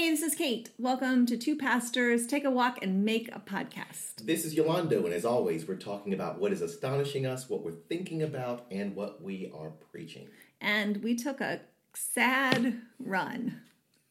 [0.00, 0.70] Hey, this is Kate.
[0.78, 4.24] Welcome to Two Pastors Take a Walk and Make a Podcast.
[4.24, 7.72] This is Yolando, and as always, we're talking about what is astonishing us, what we're
[7.72, 10.28] thinking about, and what we are preaching.
[10.58, 11.60] And we took a
[11.92, 13.60] sad run,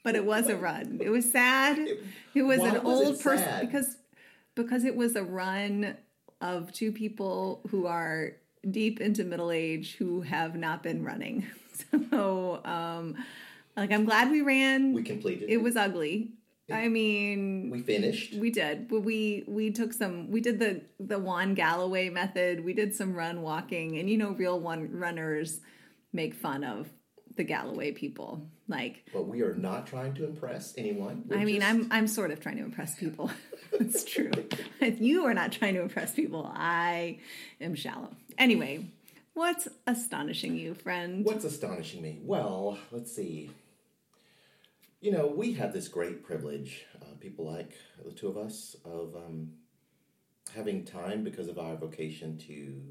[0.03, 0.99] but it was a run.
[1.01, 1.79] It was sad.
[2.35, 3.97] It was Why an was old person because
[4.53, 5.97] because it was a run
[6.39, 8.33] of two people who are
[8.69, 11.47] deep into middle age who have not been running.
[12.11, 13.15] So, um,
[13.79, 14.93] like, I'm glad we ran.
[14.93, 15.49] We completed.
[15.49, 16.31] it was ugly.
[16.71, 18.35] I mean, we finished.
[18.35, 20.29] We did, but we we took some.
[20.29, 22.63] We did the the Juan Galloway method.
[22.63, 25.61] We did some run walking, and you know, real one runners
[26.13, 26.87] make fun of
[27.37, 28.47] the Galloway people.
[28.67, 31.23] Like, but we are not trying to impress anyone.
[31.27, 33.31] We're I mean, just- I'm I'm sort of trying to impress people.
[33.73, 34.31] it's true.
[34.79, 37.19] If you are not trying to impress people, I
[37.59, 38.11] am shallow.
[38.37, 38.85] Anyway,
[39.33, 41.25] what's astonishing you, friend?
[41.25, 42.19] What's astonishing me?
[42.21, 43.49] Well, let's see.
[45.01, 47.71] You know, we have this great privilege, uh, people like
[48.03, 49.51] the two of us, of um,
[50.53, 52.81] having time because of our vocation to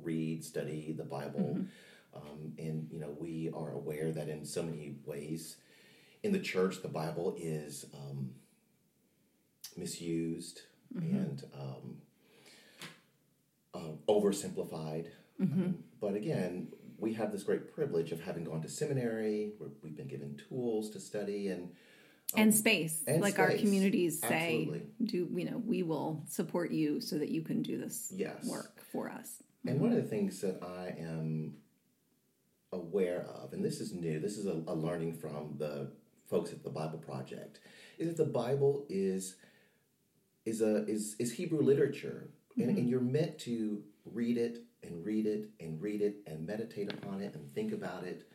[0.00, 1.56] read, study the Bible.
[2.14, 5.56] Um, and, you know, we are aware that in so many ways
[6.22, 8.30] in the church, the Bible is um,
[9.76, 10.60] misused
[10.94, 11.96] and um,
[13.74, 15.06] uh, oversimplified.
[15.40, 16.68] Um, but again,
[17.02, 20.88] we have this great privilege of having gone to seminary, where we've been given tools
[20.90, 21.64] to study, and
[22.34, 24.82] um, and space, and like our communities say, Absolutely.
[25.04, 28.46] do you know we will support you so that you can do this Yes.
[28.46, 29.42] work for us.
[29.66, 31.56] And one of the things that I am
[32.72, 35.90] aware of, and this is new, this is a, a learning from the
[36.30, 37.58] folks at the Bible Project,
[37.98, 39.34] is that the Bible is
[40.46, 42.88] is a is is Hebrew literature, and, and mm-hmm.
[42.88, 47.34] you're meant to read it and read it and read it and meditate upon it
[47.34, 48.28] and think about it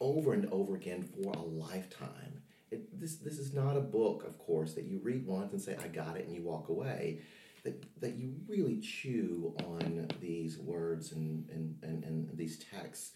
[0.00, 2.42] over and over again for a lifetime.
[2.70, 5.76] It, this this is not a book, of course, that you read once and say
[5.82, 7.20] I got it and you walk away.
[7.64, 13.12] That that you really chew on these words and and, and, and these texts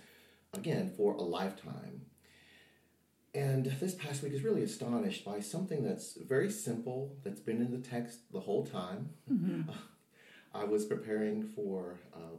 [0.53, 2.03] again for a lifetime.
[3.35, 7.73] And this past week is really astonished by something that's very simple, that's been in
[7.73, 9.11] the text the whole time.
[10.55, 12.37] I was preparing for uh,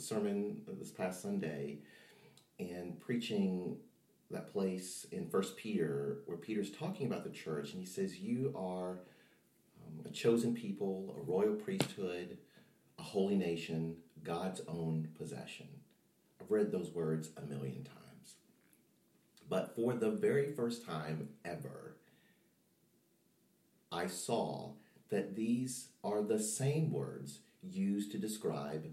[0.00, 1.78] sermon this past Sunday
[2.58, 3.76] and preaching
[4.30, 8.52] that place in First Peter where Peter's talking about the church and he says, You
[8.56, 9.00] are
[9.86, 12.38] um, a chosen people, a royal priesthood,
[12.98, 15.68] a holy nation, God's own possession.
[16.40, 18.36] I've read those words a million times.
[19.48, 21.96] But for the very first time ever,
[23.90, 24.72] I saw
[25.08, 28.92] that these are the same words used to describe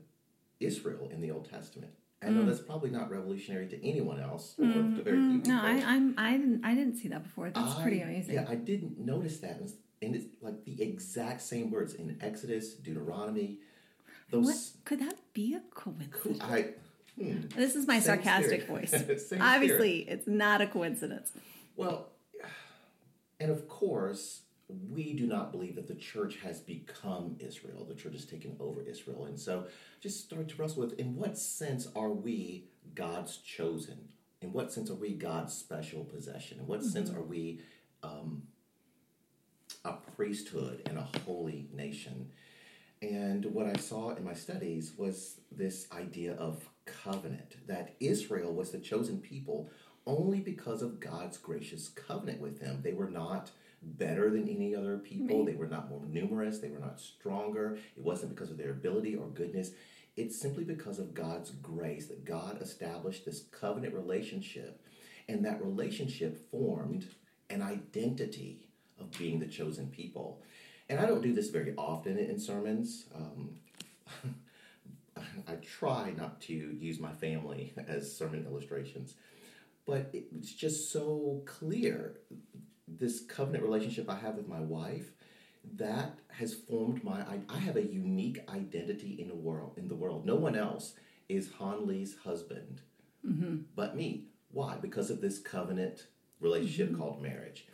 [0.65, 1.91] Israel in the Old Testament.
[2.21, 2.47] I know hmm.
[2.47, 4.95] that's probably not revolutionary to anyone else or hmm.
[4.95, 5.41] to very few hmm.
[5.41, 5.53] people.
[5.53, 7.49] No, I, I'm I didn't I didn't see that before.
[7.49, 8.35] That's I- pretty amazing.
[8.35, 9.61] Yeah, I didn't notice that.
[10.01, 13.59] And it's like the exact same words in Exodus, Deuteronomy.
[14.29, 16.41] Those What could that be a coincidence?
[16.41, 16.73] I
[17.19, 17.47] hmm.
[17.55, 18.93] This is my sarcastic voice.
[19.39, 21.31] Obviously, it's not a coincidence.
[21.75, 22.09] Well,
[23.39, 27.85] and of course, we do not believe that the church has become Israel.
[27.85, 29.25] The church has taken over Israel.
[29.25, 29.65] And so
[30.01, 32.65] just start to wrestle with in what sense are we
[32.95, 34.09] God's chosen?
[34.41, 36.59] In what sense are we God's special possession?
[36.59, 37.61] In what sense are we
[38.01, 38.43] um,
[39.83, 42.31] a priesthood and a holy nation?
[43.01, 48.71] And what I saw in my studies was this idea of covenant, that Israel was
[48.71, 49.69] the chosen people
[50.07, 52.81] only because of God's gracious covenant with them.
[52.81, 53.51] They were not
[53.85, 57.77] better than any other people, they were not more numerous, they were not stronger.
[57.95, 59.71] It wasn't because of their ability or goodness.
[60.17, 64.81] It's simply because of God's grace that God established this covenant relationship,
[65.27, 67.07] and that relationship formed
[67.49, 68.67] an identity
[68.99, 70.41] of being the chosen people.
[70.89, 73.05] And I don't do this very often in sermons.
[73.15, 73.55] Um,
[75.47, 79.15] I try not to use my family as sermon illustrations,
[79.85, 82.19] but it's just so clear.
[82.87, 85.11] This covenant relationship I have with my wife,
[85.77, 87.21] that has formed my.
[87.21, 89.73] I, I have a unique identity in the world.
[89.77, 90.93] In the world, no one else
[91.27, 92.81] is Han Lee's husband,
[93.75, 94.25] but me.
[94.51, 94.77] Why?
[94.81, 96.07] Because of this covenant
[96.39, 97.67] relationship called marriage.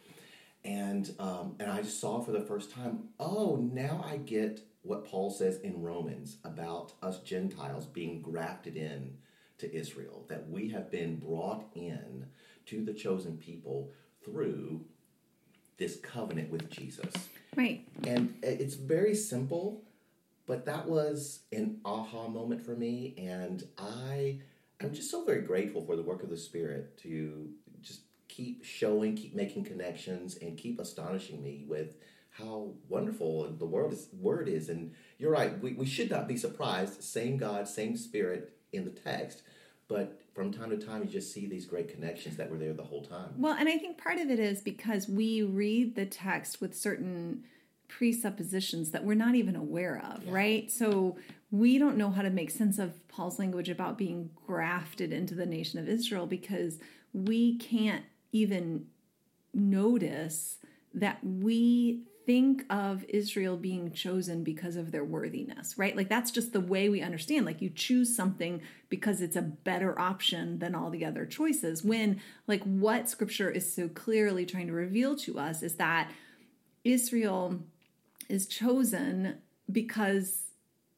[0.63, 5.05] And um, and I just saw for the first time, oh, now I get what
[5.05, 9.17] Paul says in Romans about us Gentiles being grafted in
[9.59, 12.27] to Israel, that we have been brought in
[12.67, 13.91] to the chosen people
[14.23, 14.85] through
[15.81, 17.11] this covenant with Jesus.
[17.55, 17.83] Right.
[18.05, 19.81] And it's very simple,
[20.45, 23.15] but that was an aha moment for me.
[23.17, 24.39] And I,
[24.79, 27.49] I'm just so very grateful for the work of the Spirit to
[27.81, 31.95] just keep showing, keep making connections, and keep astonishing me with
[32.29, 34.69] how wonderful the world is, word is.
[34.69, 37.01] And you're right, we, we should not be surprised.
[37.01, 39.41] Same God, same Spirit in the text.
[39.87, 42.83] But from time to time, you just see these great connections that were there the
[42.83, 43.33] whole time.
[43.37, 47.43] Well, and I think part of it is because we read the text with certain
[47.89, 50.31] presuppositions that we're not even aware of, yeah.
[50.31, 50.71] right?
[50.71, 51.17] So
[51.51, 55.45] we don't know how to make sense of Paul's language about being grafted into the
[55.45, 56.79] nation of Israel because
[57.13, 58.85] we can't even
[59.53, 60.57] notice
[60.93, 65.95] that we think of Israel being chosen because of their worthiness, right?
[65.95, 67.45] Like that's just the way we understand.
[67.45, 71.83] Like you choose something because it's a better option than all the other choices.
[71.83, 76.11] When, like, what scripture is so clearly trying to reveal to us is that
[76.83, 77.59] Israel
[78.29, 79.37] is chosen
[79.71, 80.43] because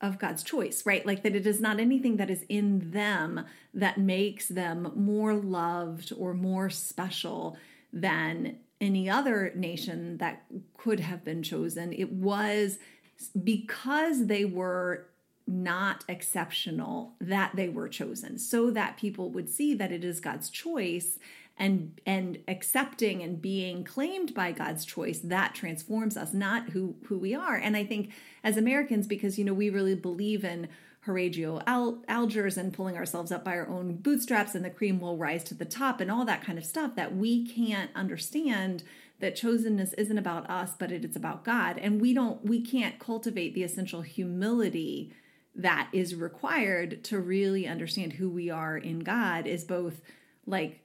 [0.02, 1.06] of God's choice, right?
[1.06, 6.12] Like that it is not anything that is in them that makes them more loved
[6.18, 7.58] or more special
[7.94, 10.44] than any other nation that
[10.78, 11.94] could have been chosen.
[11.94, 12.78] It was
[13.42, 15.08] because they were
[15.48, 20.50] not exceptional that they were chosen so that people would see that it is God's
[20.50, 21.18] choice
[21.58, 27.18] and and accepting and being claimed by God's choice that transforms us not who who
[27.18, 28.12] we are and I think
[28.44, 30.70] as Americans because you know we really believe in
[31.06, 35.18] Horatio Al- Algiers and pulling ourselves up by our own bootstraps and the cream will
[35.18, 38.84] rise to the top and all that kind of stuff that we can't understand
[39.20, 43.00] that chosenness isn't about us but it is about God and we don't we can't
[43.00, 45.14] cultivate the essential humility
[45.56, 50.02] that is required to really understand who we are in God is both
[50.46, 50.82] like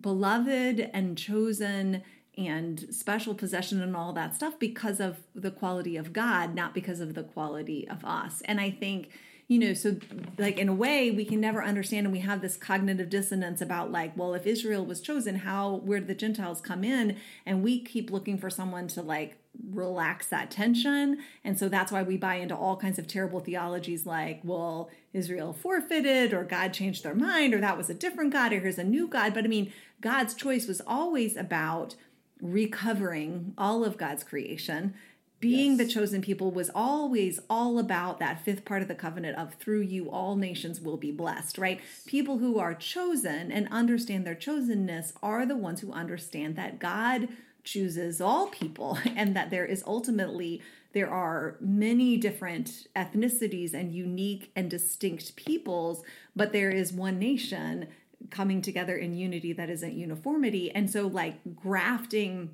[0.00, 2.02] beloved and chosen
[2.38, 7.00] and special possession and all that stuff because of the quality of God, not because
[7.00, 8.42] of the quality of us.
[8.44, 9.08] And I think
[9.48, 9.96] you know, so
[10.38, 13.92] like in a way, we can never understand, and we have this cognitive dissonance about
[13.92, 17.16] like, well, if Israel was chosen, how where did the Gentiles come in?
[17.44, 19.38] And we keep looking for someone to like
[19.72, 24.04] relax that tension, and so that's why we buy into all kinds of terrible theologies
[24.04, 28.52] like, well, Israel forfeited, or God changed their mind, or that was a different God,
[28.52, 29.32] or here's a new God.
[29.32, 31.94] But I mean, God's choice was always about
[32.42, 34.94] recovering all of God's creation
[35.40, 35.78] being yes.
[35.78, 39.82] the chosen people was always all about that fifth part of the covenant of through
[39.82, 41.80] you all nations will be blessed right?
[42.06, 47.28] People who are chosen and understand their chosenness are the ones who understand that god
[47.64, 50.62] chooses all people and that there is ultimately
[50.92, 56.02] there are many different ethnicities and unique and distinct peoples
[56.34, 57.88] but there is one nation
[58.30, 60.70] coming together in unity that isn't uniformity.
[60.70, 62.50] And so like grafting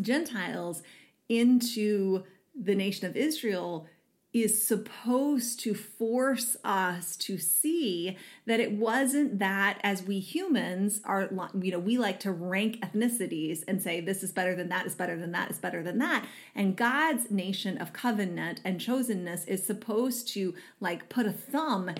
[0.00, 0.82] gentiles
[1.28, 2.24] into
[2.54, 3.86] the nation of Israel
[4.32, 11.30] is supposed to force us to see that it wasn't that as we humans are
[11.62, 14.94] you know we like to rank ethnicities and say this is better than that is
[14.94, 16.26] better than that is better than that.
[16.54, 21.92] And God's nation of covenant and chosenness is supposed to like put a thumb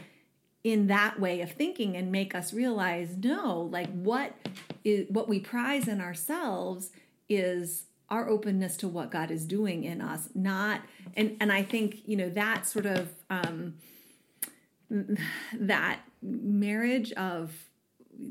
[0.62, 4.34] in that way of thinking and make us realize no like what
[4.84, 6.90] is what we prize in ourselves
[7.31, 10.82] is our openness to what God is doing in us, not
[11.16, 13.75] and and I think you know that sort of um,
[15.52, 17.52] that marriage of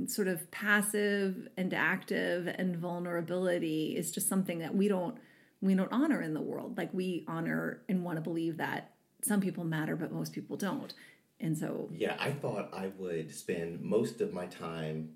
[0.07, 5.17] sort of passive and active and vulnerability is just something that we don't
[5.61, 6.77] we don't honor in the world.
[6.77, 8.91] Like we honor and want to believe that
[9.21, 10.93] some people matter, but most people don't.
[11.39, 15.09] And so yeah, I thought I would spend most of my time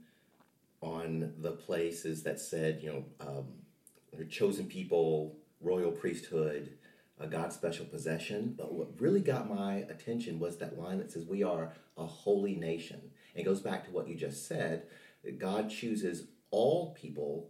[0.82, 3.06] on the places that said you know.
[3.22, 3.46] Um,
[4.30, 6.78] chosen people, royal priesthood,
[7.20, 8.56] uh, God's special possession.
[8.58, 12.56] But what really got my attention was that line that says, We are a holy
[12.56, 13.02] nation.
[13.34, 14.84] And it goes back to what you just said
[15.24, 17.50] that God chooses all people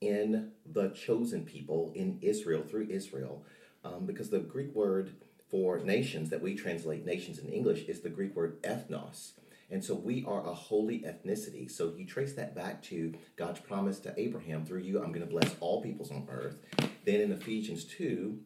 [0.00, 3.44] in the chosen people in Israel, through Israel,
[3.84, 5.12] um, because the Greek word
[5.50, 9.32] for nations that we translate nations in English is the Greek word ethnos.
[9.74, 11.68] And so we are a holy ethnicity.
[11.68, 15.26] So you trace that back to God's promise to Abraham through you, I'm going to
[15.26, 16.60] bless all peoples on earth.
[17.04, 18.38] Then in Ephesians 2,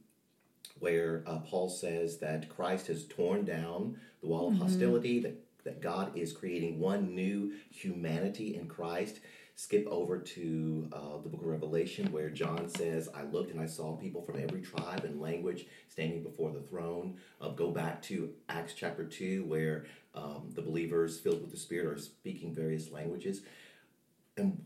[0.79, 4.63] where uh, Paul says that Christ has torn down the wall of mm-hmm.
[4.63, 9.21] hostility, that, that God is creating one new humanity in Christ
[9.59, 13.67] skip over to uh, the book of Revelation where John says, I looked and I
[13.67, 17.17] saw people from every tribe and language standing before the throne.
[17.41, 21.87] Uh, go back to Acts chapter 2 where um, the believers filled with the Spirit
[21.87, 23.43] are speaking various languages.
[24.37, 24.65] And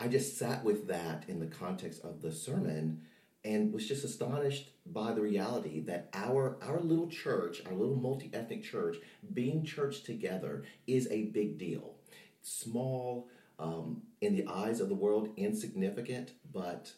[0.00, 3.02] I just sat with that in the context of the sermon
[3.44, 8.62] and was just astonished by the reality that our our little church, our little multi-ethnic
[8.62, 8.96] church,
[9.32, 11.94] being church together is a big deal.
[12.42, 16.92] Small, um, in the eyes of the world, insignificant, but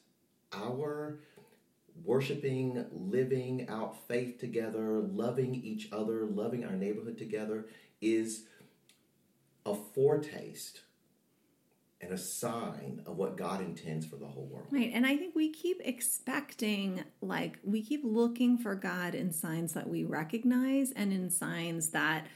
[0.52, 1.20] our
[2.04, 7.66] worshiping, living out faith together, loving each other, loving our neighborhood together
[8.00, 8.44] is
[9.66, 10.82] a foretaste
[12.00, 14.68] and a sign of what God intends for the whole world.
[14.70, 14.90] Right.
[14.92, 19.88] And I think we keep expecting, like, we keep looking for God in signs that
[19.88, 22.26] we recognize and in signs that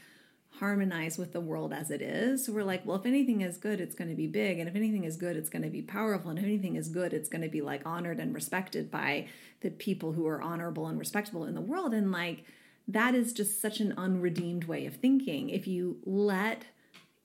[0.59, 2.45] harmonize with the world as it is.
[2.45, 4.59] So we're like, well, if anything is good, it's going to be big.
[4.59, 6.29] And if anything is good, it's going to be powerful.
[6.29, 9.27] And if anything is good, it's going to be like honored and respected by
[9.61, 11.93] the people who are honorable and respectable in the world.
[11.93, 12.45] And like,
[12.87, 15.49] that is just such an unredeemed way of thinking.
[15.49, 16.65] If you let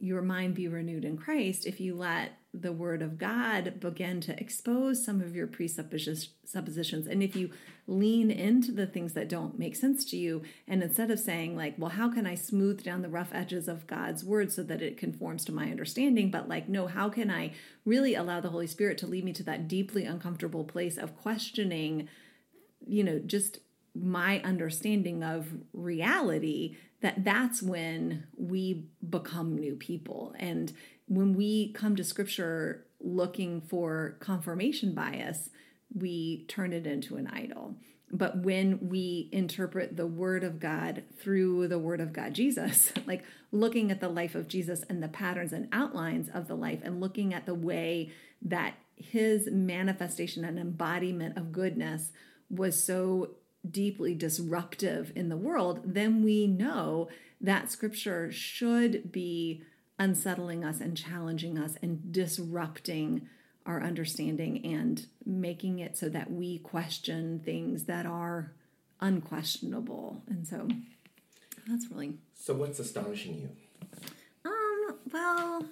[0.01, 4.41] your mind be renewed in Christ, if you let the word of God begin to
[4.41, 7.51] expose some of your presuppositions, and if you
[7.87, 11.75] lean into the things that don't make sense to you, and instead of saying, like,
[11.77, 14.97] well, how can I smooth down the rough edges of God's word so that it
[14.97, 16.31] conforms to my understanding?
[16.31, 17.53] But, like, no, how can I
[17.85, 22.09] really allow the Holy Spirit to lead me to that deeply uncomfortable place of questioning,
[22.87, 23.59] you know, just
[23.95, 30.35] my understanding of reality that that's when we become new people.
[30.39, 30.73] And
[31.07, 35.51] when we come to scripture looking for confirmation bias
[35.95, 37.77] we turn it into an idol.
[38.13, 43.23] But when we interpret the word of god through the word of god jesus like
[43.53, 47.01] looking at the life of jesus and the patterns and outlines of the life and
[47.01, 48.11] looking at the way
[48.43, 52.11] that his manifestation and embodiment of goodness
[52.51, 53.31] was so
[53.69, 57.09] deeply disruptive in the world, then we know
[57.41, 59.63] that scripture should be
[59.99, 63.29] unsettling us and challenging us and disrupting
[63.67, 68.53] our understanding and making it so that we question things that are
[69.01, 70.23] unquestionable.
[70.27, 70.69] And so
[71.67, 73.51] that's really So what's astonishing you?
[74.45, 75.65] Um, well,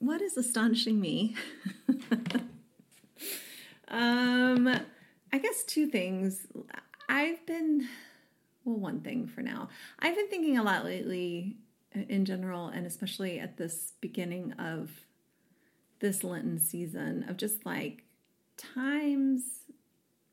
[0.00, 1.36] what is astonishing me?
[3.88, 4.80] um
[5.32, 6.46] I guess two things.
[7.08, 7.88] I've been,
[8.64, 9.68] well, one thing for now.
[9.98, 11.56] I've been thinking a lot lately
[11.92, 14.90] in general, and especially at this beginning of
[16.00, 18.04] this Lenten season, of just like
[18.56, 19.42] times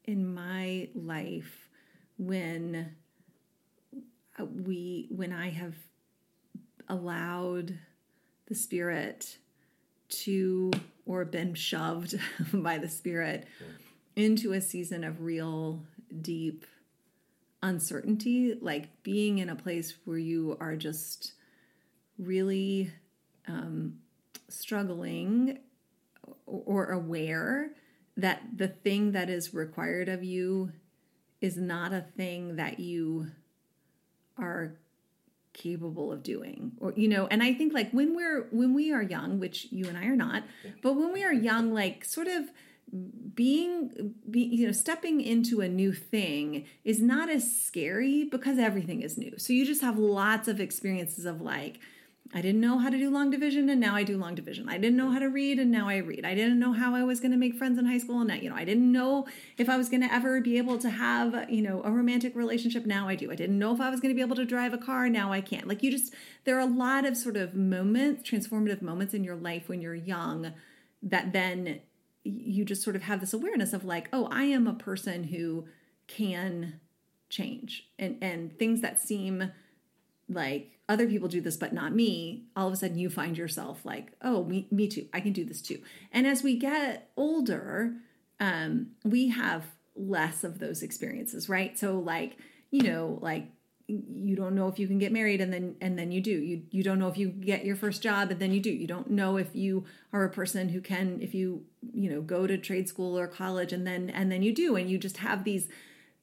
[0.06, 1.70] in my life
[2.18, 2.96] when
[4.40, 5.76] uh, we, when I have
[6.88, 7.78] allowed
[8.48, 9.38] the Spirit
[10.10, 10.72] to,
[11.06, 12.18] or been shoved
[12.54, 13.48] by the Spirit.
[13.60, 13.68] Yeah
[14.18, 15.84] into a season of real
[16.22, 16.66] deep
[17.62, 21.34] uncertainty, like being in a place where you are just
[22.18, 22.92] really
[23.48, 24.00] um,
[24.50, 25.60] struggling
[26.48, 27.70] or aware
[28.18, 30.72] that the thing that is required of you
[31.40, 33.28] is not a thing that you
[34.40, 34.74] are
[35.54, 36.72] capable of doing.
[36.80, 39.88] Or you know and i think like when we're when we are young which you
[39.88, 40.44] and i are not
[40.84, 42.46] but when we are young like sort of
[43.34, 49.02] being be, you know stepping into a new thing is not as scary because everything
[49.02, 49.34] is new.
[49.38, 51.80] So you just have lots of experiences of like
[52.34, 54.70] i didn't know how to do long division and now i do long division.
[54.70, 56.26] I didn't know how to read and now i read.
[56.26, 58.36] I didn't know how i was going to make friends in high school and now
[58.36, 59.28] you know i didn't know
[59.58, 62.86] if i was going to ever be able to have you know a romantic relationship
[62.86, 63.32] now i do.
[63.32, 65.34] I didn't know if i was going to be able to drive a car now
[65.34, 66.14] i can like you just
[66.46, 69.96] there are a lot of sort of moments transformative moments in your life when you're
[69.96, 70.54] young
[71.04, 71.82] that then
[72.28, 75.66] you just sort of have this awareness of like, oh, I am a person who
[76.08, 76.80] can
[77.30, 77.90] change.
[78.00, 79.52] And and things that seem
[80.30, 83.86] like other people do this but not me all of a sudden you find yourself
[83.86, 85.08] like oh me, me too.
[85.14, 85.82] I can do this too.
[86.12, 87.94] And as we get older
[88.40, 89.66] um we have
[89.96, 91.78] less of those experiences right?
[91.78, 92.38] So like
[92.72, 93.48] you know like
[93.88, 96.32] you don't know if you can get married and then and then you do.
[96.32, 98.70] You you don't know if you get your first job and then you do.
[98.70, 101.64] You don't know if you are a person who can if you
[101.94, 104.76] you know go to trade school or college and then and then you do.
[104.76, 105.70] And you just have these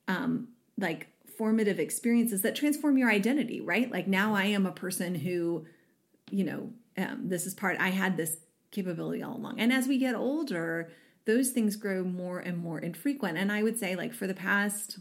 [0.08, 3.90] um like formative experiences that transform your identity right?
[3.90, 5.66] Like now i am a person who
[6.30, 8.36] you know um, this is part i had this
[8.70, 9.58] capability all along.
[9.58, 10.90] And as we get older
[11.26, 13.38] those things grow more and more infrequent.
[13.38, 14.98] And i would say like for the past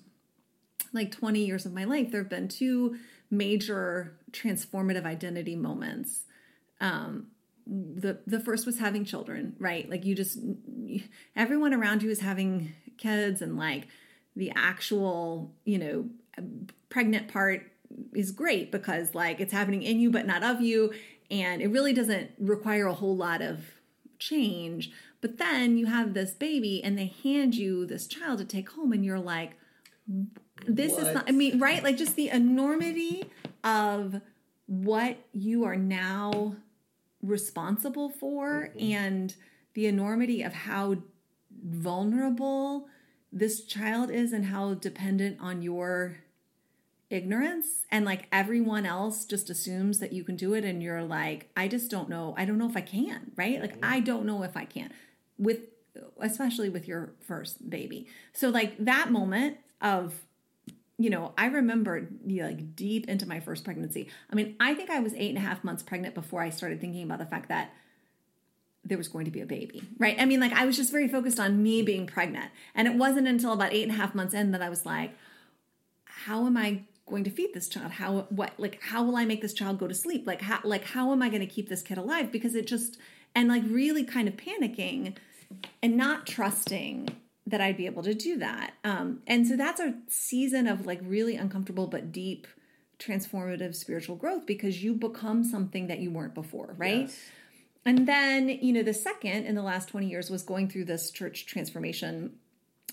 [0.93, 2.97] like 20 years of my life, there have been two
[3.29, 6.21] major transformative identity moments.
[6.79, 7.27] Um,
[7.65, 9.89] the the first was having children, right?
[9.89, 10.37] Like you just
[11.35, 13.87] everyone around you is having kids, and like
[14.35, 16.09] the actual, you know,
[16.89, 17.71] pregnant part
[18.13, 20.93] is great because like it's happening in you but not of you,
[21.31, 23.59] and it really doesn't require a whole lot of
[24.19, 24.91] change.
[25.21, 28.91] But then you have this baby, and they hand you this child to take home,
[28.91, 29.53] and you're like,
[30.67, 31.07] this what?
[31.07, 31.83] is not, I mean, right?
[31.83, 33.25] Like just the enormity
[33.63, 34.21] of
[34.65, 36.55] what you are now
[37.21, 38.93] responsible for mm-hmm.
[38.93, 39.35] and
[39.73, 40.97] the enormity of how
[41.65, 42.87] vulnerable
[43.31, 46.17] this child is and how dependent on your
[47.09, 47.85] ignorance.
[47.89, 51.67] And like everyone else just assumes that you can do it and you're like i
[51.67, 52.33] just don't know.
[52.37, 53.61] I don't know if i can right?
[53.61, 53.93] Like mm-hmm.
[53.93, 54.91] i don't know if i can
[55.37, 55.59] with
[56.19, 58.07] especially with your first baby.
[58.33, 60.13] So like that moment of
[60.97, 64.99] you know i remember like deep into my first pregnancy i mean i think i
[64.99, 67.71] was eight and a half months pregnant before i started thinking about the fact that
[68.85, 70.15] there was going to be a baby, right?
[70.19, 72.51] I mean, like I was just very focused on me being pregnant.
[72.75, 75.11] And it wasn't until about eight and a half months in that I was like,
[76.03, 77.91] how am I going to feed this child?
[77.93, 80.27] How, what, like, how will I make this child go to sleep?
[80.27, 82.31] Like, how, like, how am I going to keep this kid alive?
[82.31, 82.97] Because it just,
[83.35, 85.15] and like really kind of panicking
[85.81, 87.09] and not trusting
[87.45, 88.73] that I'd be able to do that.
[88.83, 92.47] Um, and so that's a season of like really uncomfortable but deep
[92.99, 97.01] transformative spiritual growth because you become something that you weren't before, right?
[97.01, 97.19] Yes.
[97.85, 101.11] And then, you know, the second in the last 20 years was going through this
[101.11, 102.33] church transformation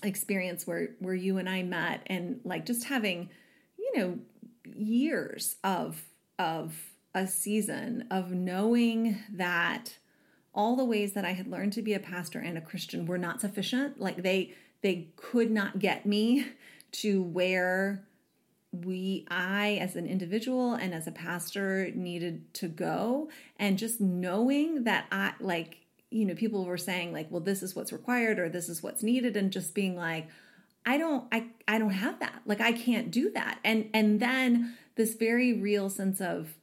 [0.03, 3.29] experience where where you and I met and like just having,
[3.77, 4.19] you know,
[4.75, 6.03] years of
[6.37, 6.75] of
[7.13, 9.97] a season of knowing that
[10.53, 13.17] all the ways that I had learned to be a pastor and a Christian were
[13.17, 13.99] not sufficient.
[13.99, 16.45] Like they they could not get me
[16.91, 18.03] to where
[18.73, 23.29] we i as an individual and as a pastor needed to go.
[23.57, 25.77] And just knowing that i like
[26.09, 29.03] you know people were saying like well this is what's required or this is what's
[29.03, 30.27] needed and just being like
[30.85, 32.41] i don't i i don't have that.
[32.45, 33.59] Like i can't do that.
[33.63, 36.53] And and then this very real sense of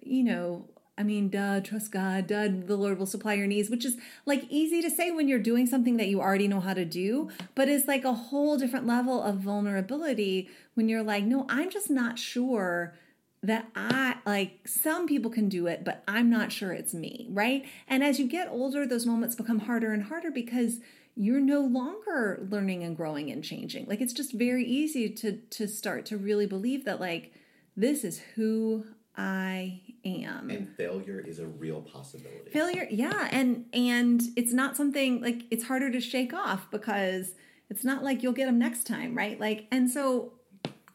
[0.00, 0.68] you know
[0.98, 3.96] I mean, duh, trust God, duh, the Lord will supply your needs, which is
[4.26, 7.30] like easy to say when you're doing something that you already know how to do,
[7.54, 11.88] but it's like a whole different level of vulnerability when you're like, no, I'm just
[11.88, 12.94] not sure
[13.42, 17.64] that I like some people can do it, but I'm not sure it's me, right?
[17.88, 20.78] And as you get older, those moments become harder and harder because
[21.16, 23.86] you're no longer learning and growing and changing.
[23.86, 27.32] Like it's just very easy to to start to really believe that like
[27.76, 28.84] this is who
[29.16, 30.50] I am.
[30.50, 32.50] And failure is a real possibility.
[32.50, 37.34] Failure, yeah, and and it's not something like it's harder to shake off because
[37.70, 39.38] it's not like you'll get them next time, right?
[39.40, 40.34] Like, and so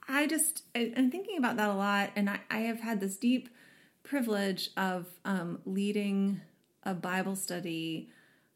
[0.08, 3.18] I just I, I'm thinking about that a lot, and I, I have had this
[3.18, 3.50] deep
[4.04, 6.42] privilege of um, leading
[6.84, 8.10] a Bible study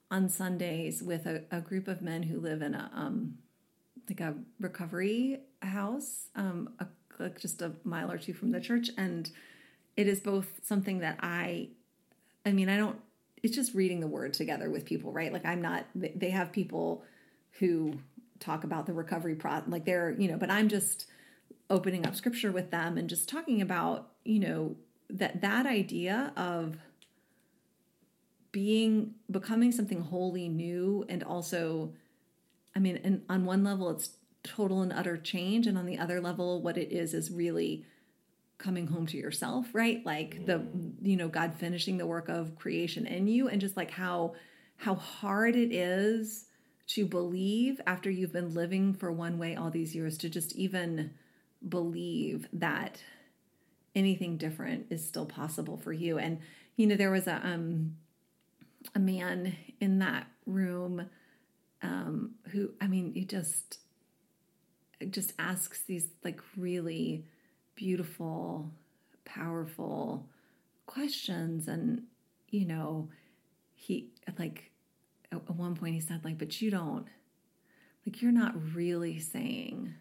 [0.10, 3.38] on Sundays with a, a group of men who live in a um,
[4.10, 6.88] like a recovery house, um, a,
[7.20, 9.32] like just a mile or two from the church, and
[9.98, 11.70] it is both something that I,
[12.46, 13.00] I mean, I don't,
[13.44, 15.34] it's just reading the word together with people, right?
[15.34, 17.04] Like I'm not, they have people
[17.60, 17.96] who
[18.40, 21.08] talk about the recovery pro, like they're, you know, but I'm just
[21.70, 24.76] opening up scripture with them and just talking about, you know,
[25.10, 26.78] that, that idea of
[28.52, 31.94] being, becoming something wholly new and also,
[32.76, 34.12] I mean, and on one level, it's
[34.44, 35.68] total and utter change.
[35.68, 37.86] And on the other level, what it is is really
[38.62, 40.06] coming home to yourself, right?
[40.06, 40.66] Like the
[41.02, 44.36] you know God finishing the work of creation in you and just like how
[44.78, 46.46] how hard it is
[46.88, 51.12] to believe after you've been living for one way all these years to just even
[51.68, 53.02] believe that
[53.96, 56.18] anything different is still possible for you.
[56.18, 56.40] And
[56.78, 57.98] you know there was a um
[58.96, 61.10] a man in that room
[61.82, 63.80] um who I mean he just
[65.10, 67.26] just asks these like really
[67.82, 68.70] beautiful,
[69.26, 70.28] powerful
[70.86, 71.68] questions.
[71.68, 72.04] And,
[72.50, 73.10] you know,
[73.74, 74.70] he, like,
[75.32, 77.08] at one point he said, like, but you don't,
[78.06, 79.96] like, you're not really saying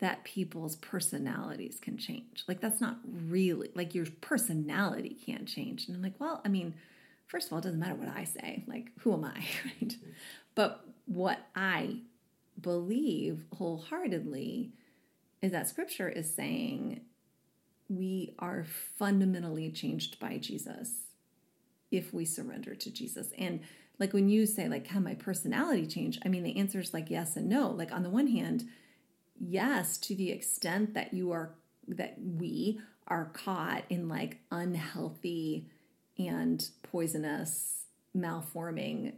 [0.00, 2.44] that people's personalities can change.
[2.46, 5.88] Like, that's not really, like, your personality can't change.
[5.88, 6.74] And I'm like, well, I mean,
[7.26, 8.64] first of all, it doesn't matter what I say.
[8.66, 9.42] Like, who am I?
[9.80, 9.96] Right?
[10.54, 12.00] But what I
[12.60, 14.72] believe wholeheartedly
[15.42, 17.02] is that scripture is saying
[17.88, 18.64] we are
[18.96, 20.92] fundamentally changed by Jesus
[21.90, 23.32] if we surrender to Jesus.
[23.36, 23.60] And
[23.98, 26.18] like when you say like can my personality change?
[26.24, 27.70] I mean the answer is like yes and no.
[27.70, 28.64] Like on the one hand,
[29.38, 31.50] yes to the extent that you are
[31.88, 35.66] that we are caught in like unhealthy
[36.18, 39.14] and poisonous malforming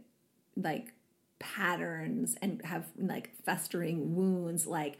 [0.57, 0.93] like
[1.39, 4.97] patterns and have like festering wounds like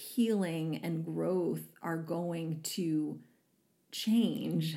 [0.00, 3.18] healing and growth are going to
[3.92, 4.76] change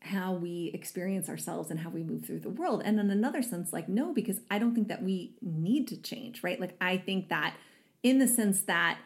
[0.00, 2.82] how we experience ourselves and how we move through the world.
[2.84, 6.42] And in another sense, like, no, because I don't think that we need to change,
[6.42, 6.60] right?
[6.60, 7.54] Like, I think that
[8.02, 8.98] in the sense that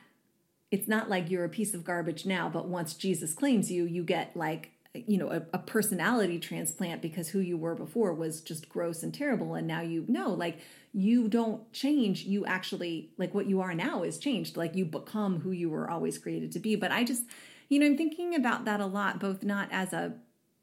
[0.70, 4.02] it's not like you're a piece of garbage now, but once Jesus claims you, you
[4.02, 4.72] get like
[5.06, 9.12] you know a, a, personality transplant because who you were before was just gross and
[9.12, 10.58] terrible and now you know like
[10.96, 14.56] you don't change you actually like what you are now is changed.
[14.56, 16.74] Like you become who you were always created to be.
[16.74, 17.24] But i just
[17.68, 20.14] you know i'm thinking about that a lot both not as a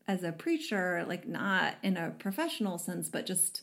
[0.08, 3.62] as a preacher like not in a professional sense but just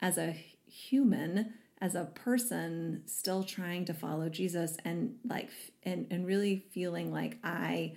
[0.00, 0.32] as a
[0.66, 5.48] human as a person still trying to follow jesus and like
[5.84, 7.92] and and really feeling like i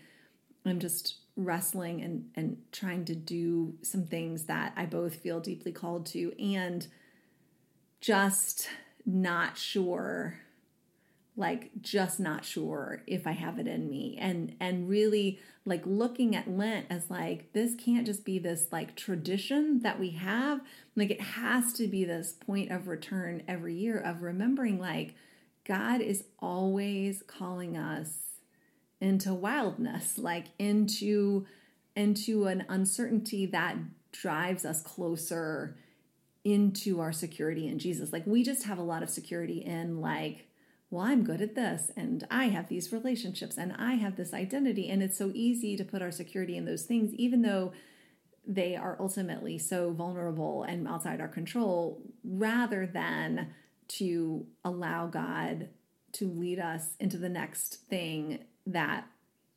[0.65, 5.71] am just wrestling and and trying to do some things that I both feel deeply
[5.71, 6.88] called to and
[8.06, 8.70] just
[9.04, 10.39] not sure
[11.38, 14.18] like just not sure if I have it in me.
[14.20, 18.96] And and really like looking at Lent as like this can't just be this like
[18.96, 20.62] tradition that we have.
[20.96, 25.15] Like it has to be this point of return every year of remembering like
[25.65, 28.20] God is always calling us
[29.02, 31.46] into wildness, like into
[31.98, 33.76] into an uncertainty that
[34.13, 35.76] drives us closer
[36.45, 38.13] into our security in Jesus.
[38.13, 40.47] Like we just have a lot of security in like,
[40.91, 44.89] well, I'm good at this and I have these relationships and I have this identity
[44.89, 47.73] and it's so easy to put our security in those things even though
[48.47, 53.49] they are ultimately so vulnerable and outside our control rather than
[53.88, 55.69] to allow God
[56.13, 59.08] to lead us into the next thing that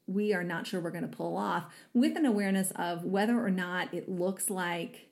[0.06, 3.50] we are not sure we're going to pull off with an awareness of whether or
[3.50, 5.07] not it looks like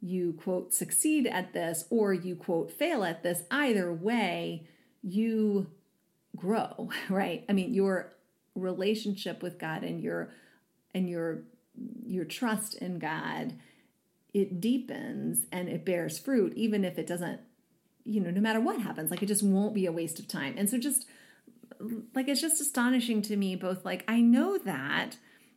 [0.00, 4.66] you quote succeed at this or you quote fail at this either way
[5.02, 5.66] you
[6.36, 7.44] grow right?
[7.48, 8.12] I mean your
[8.54, 10.32] relationship with god and your
[10.94, 11.42] and your
[12.06, 13.52] your trust in god
[14.32, 17.40] it deepens and it bears fruit even if it doesn't
[18.06, 20.54] you know no matter what happens like it just won't be a waste of time.
[20.56, 21.06] And so just
[22.14, 25.16] like it's just astonishing to me both like I know that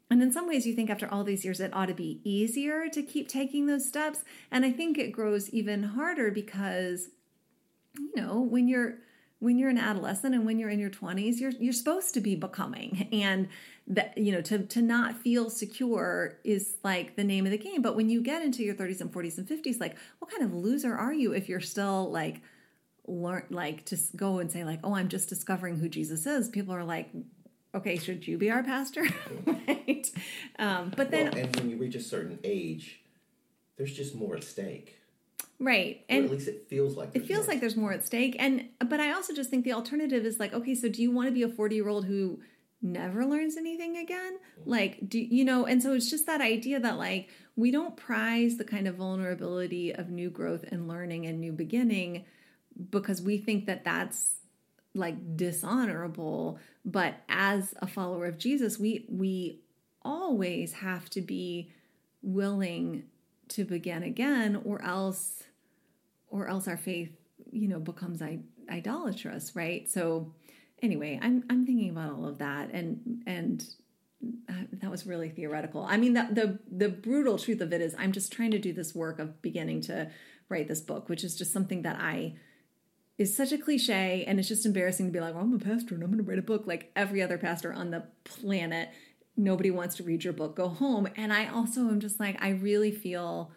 [0.09, 2.89] and in some ways you think after all these years it ought to be easier
[2.89, 4.23] to keep taking those steps.
[4.51, 7.09] And I think it grows even harder because
[7.97, 8.95] you know when you're
[9.39, 12.35] when you're an adolescent and when you're in your 20s you're you're supposed to be
[12.35, 13.07] becoming.
[13.11, 13.49] And
[13.87, 17.81] that you know to to not feel secure is like the name of the game.
[17.81, 20.53] But when you get into your 30s and 40s and 50s like what kind of
[20.53, 22.41] loser are you if you're still like
[23.07, 26.49] learn like to go and say like oh i'm just discovering who jesus is.
[26.49, 27.09] People are like
[27.73, 29.05] okay should you be our pastor?
[29.45, 30.11] Right.
[30.57, 33.01] Um, but then well, and when you reach a certain age
[33.77, 34.97] there's just more at stake.
[35.59, 38.35] Right and or at least it feels like it feels like there's more at stake
[38.39, 41.27] and but i also just think the alternative is like okay so do you want
[41.27, 42.39] to be a 40 year old who
[42.81, 44.37] never learns anything again?
[44.59, 44.69] Mm-hmm.
[44.69, 48.55] like do you know and so it's just that idea that like we don't prize
[48.55, 52.23] the kind of vulnerability of new growth and learning and new beginning
[52.89, 54.38] because we think that that's
[54.99, 59.61] like dishonorable but as a follower of Jesus we we
[60.03, 61.71] always have to be
[62.21, 63.03] willing
[63.49, 65.43] to begin again or else
[66.27, 67.11] or else our faith
[67.51, 68.21] you know becomes
[68.69, 69.89] idolatrous right?
[69.89, 70.33] So
[70.81, 73.65] anyway i'm i'm thinking about all of that and and
[74.49, 75.85] uh, that was really theoretical.
[75.85, 78.73] I mean the, the the brutal truth of it is i'm just trying to do
[78.73, 80.09] this work of beginning to
[80.49, 82.33] write this book which is just something that i
[83.19, 85.93] is such a cliche and it's just embarrassing to be like, well, I'm a pastor
[85.93, 88.89] and I'm going to write a book like every other pastor on the planet.
[89.35, 91.07] Nobody wants to read your book, go home.
[91.17, 93.51] And I also am just like, I really feel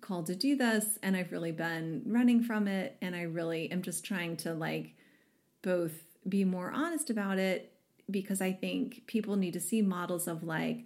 [0.00, 2.96] called to do this and I've really been running from it.
[3.02, 4.94] And I really am just trying to like
[5.62, 7.72] both be more honest about it
[8.08, 10.84] because I think people need to see models of like,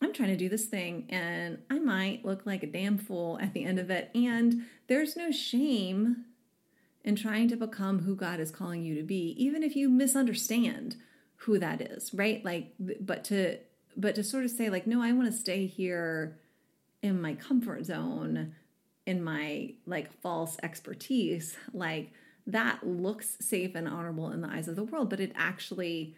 [0.00, 3.52] I'm trying to do this thing and I might look like a damn fool at
[3.52, 4.10] the end of it.
[4.14, 6.24] And there's no shame
[7.04, 10.96] in trying to become who God is calling you to be, even if you misunderstand
[11.36, 12.42] who that is, right?
[12.44, 13.58] Like, but to,
[13.96, 16.38] but to sort of say, like, no, I want to stay here
[17.02, 18.54] in my comfort zone,
[19.06, 22.12] in my like false expertise, like
[22.46, 26.16] that looks safe and honorable in the eyes of the world, but it actually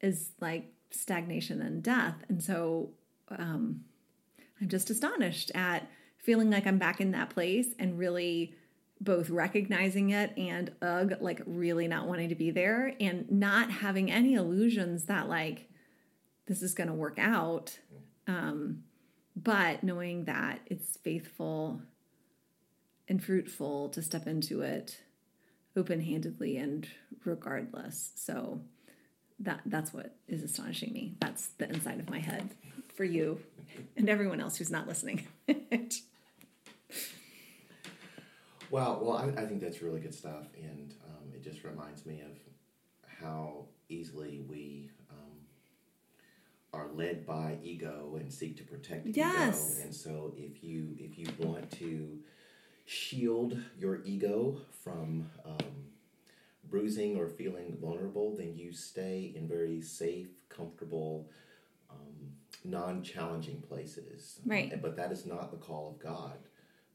[0.00, 2.14] is like stagnation and death.
[2.28, 2.90] And so
[3.30, 3.84] um,
[4.60, 5.88] I'm just astonished at
[6.18, 8.54] feeling like I'm back in that place and really
[9.00, 14.10] both recognizing it and ugh, like really not wanting to be there and not having
[14.10, 15.68] any illusions that like
[16.46, 17.78] this is going to work out.
[18.26, 18.84] Um,
[19.34, 21.80] but knowing that it's faithful
[23.08, 25.00] and fruitful to step into it
[25.76, 26.86] open handedly and
[27.24, 28.12] regardless.
[28.16, 28.60] So
[29.38, 31.14] that that's what is astonishing me.
[31.20, 32.50] That's the inside of my head
[32.94, 33.40] for you
[33.96, 35.26] and everyone else who's not listening.
[38.70, 42.20] Well, well, I, I think that's really good stuff, and um, it just reminds me
[42.20, 42.38] of
[43.20, 45.38] how easily we um,
[46.72, 49.76] are led by ego and seek to protect Yes.
[49.76, 49.82] ego.
[49.84, 52.18] And so if you if you want to
[52.86, 55.90] shield your ego from um,
[56.70, 61.28] bruising or feeling vulnerable, then you stay in very safe, comfortable,
[61.90, 62.32] um,
[62.64, 64.38] non-challenging places.
[64.46, 64.80] Right.
[64.80, 66.38] But that is not the call of God.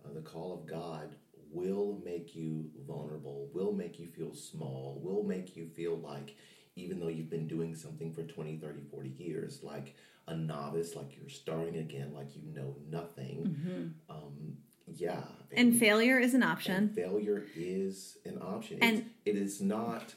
[0.03, 1.15] Uh, the call of God
[1.55, 6.35] will make you vulnerable, will make you feel small, will make you feel like
[6.75, 9.95] even though you've been doing something for 20, 30, 40 years, like
[10.27, 13.93] a novice, like you're starting again, like you know nothing.
[14.09, 14.57] Um,
[14.93, 15.21] yeah.
[15.55, 16.75] And failure is an option.
[16.75, 18.79] And failure is an option.
[18.81, 20.13] And- it's, it is not.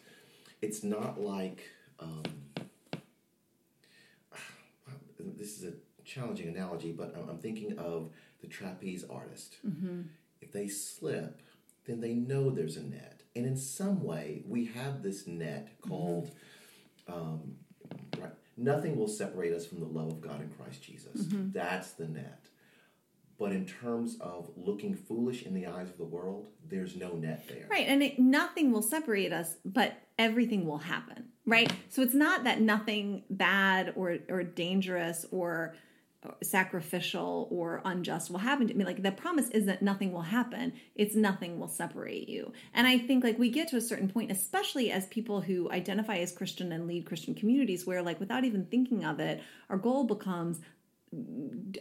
[0.61, 1.63] It's not like.
[2.01, 2.23] Um,
[5.39, 5.75] this is a
[6.05, 9.57] challenging analogy, but I'm- I'm thinking of the trapeze artist.
[9.67, 10.03] Mm-hmm.
[10.49, 11.43] If they slip,
[11.87, 16.31] then they know there's a net, and in some way, we have this net called.
[17.07, 17.57] Um,
[18.19, 21.25] right, nothing will separate us from the love of God in Christ Jesus.
[21.25, 21.51] Mm-hmm.
[21.53, 22.47] That's the net.
[23.39, 27.47] But in terms of looking foolish in the eyes of the world, there's no net
[27.47, 27.67] there.
[27.71, 27.87] Right.
[27.87, 31.27] And it, nothing will separate us, but everything will happen.
[31.47, 31.71] Right.
[31.91, 35.75] So it's not that nothing bad or, or dangerous or
[36.43, 38.85] sacrificial or unjust will happen to me.
[38.85, 40.73] Like the promise is that nothing will happen.
[40.95, 42.53] It's nothing will separate you.
[42.75, 46.19] And I think like we get to a certain point, especially as people who identify
[46.19, 50.05] as Christian and lead Christian communities, where like without even thinking of it, our goal
[50.05, 50.61] becomes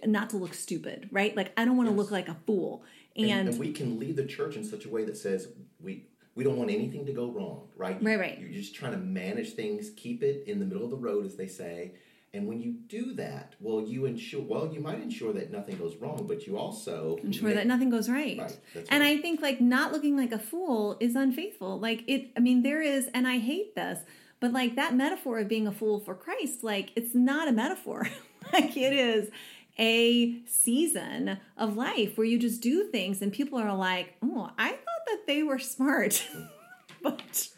[0.05, 1.35] not to look stupid, right?
[1.35, 2.83] Like I don't want to look like a fool.
[3.15, 5.47] And, And, and we can lead the church in such a way that says
[5.79, 6.07] we
[6.37, 7.97] we don't want anything to go wrong, right?
[8.01, 8.39] Right, right.
[8.39, 11.35] You're just trying to manage things, keep it in the middle of the road, as
[11.35, 11.93] they say.
[12.37, 15.95] And when you do that, well, you ensure well, you might ensure that nothing goes
[15.95, 18.37] wrong, but you also ensure that nothing goes right.
[18.75, 19.17] Right, And right.
[19.17, 21.79] I think like not looking like a fool is unfaithful.
[21.79, 23.99] Like it I mean there is and I hate this,
[24.39, 28.07] but like that metaphor of being a fool for Christ, like it's not a metaphor.
[28.53, 29.31] like it is
[29.79, 34.69] a season of life where you just do things and people are like, "Oh, I
[34.69, 36.23] thought that they were smart."
[37.01, 37.49] but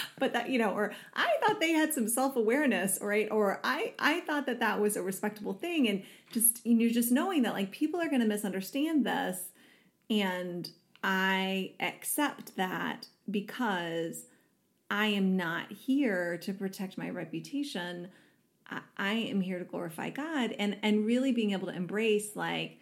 [0.18, 3.28] but that you know or i thought they had some self-awareness right?
[3.30, 5.88] Or i i thought that that was a respectable thing.
[5.88, 6.02] And
[6.32, 9.50] just you know just knowing that like people are going to misunderstand this.
[10.10, 10.68] And
[11.02, 14.26] i accept that because
[14.90, 18.08] i am not here to protect my reputation.
[18.70, 20.54] I, I am here to glorify god.
[20.58, 22.78] And and really being able to embrace like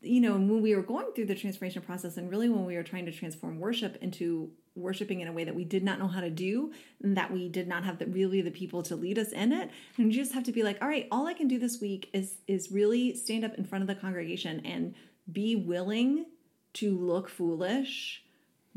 [0.00, 2.82] you know, when we were going through the transformation process and really when we were
[2.82, 6.20] trying to transform worship into worshiping in a way that we did not know how
[6.20, 6.70] to do
[7.02, 9.70] and that we did not have the, really the people to lead us in it
[9.96, 12.10] and you just have to be like all right all i can do this week
[12.12, 14.94] is is really stand up in front of the congregation and
[15.32, 16.26] be willing
[16.74, 18.22] to look foolish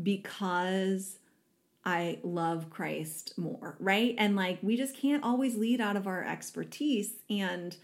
[0.02, 1.20] because
[1.84, 4.16] I love Christ more, right?
[4.18, 7.14] And like we just can't always lead out of our expertise.
[7.30, 7.76] And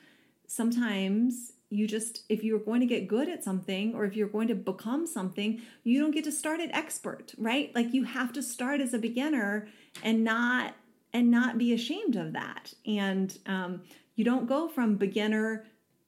[0.48, 4.48] sometimes you just, if you're going to get good at something or if you're going
[4.48, 7.74] to become something, you don't get to start at expert, right?
[7.76, 9.68] Like you have to start as a beginner
[10.04, 10.76] and not
[11.14, 12.74] and not be ashamed of that.
[12.86, 13.84] And um,
[14.16, 15.66] you don't go from beginner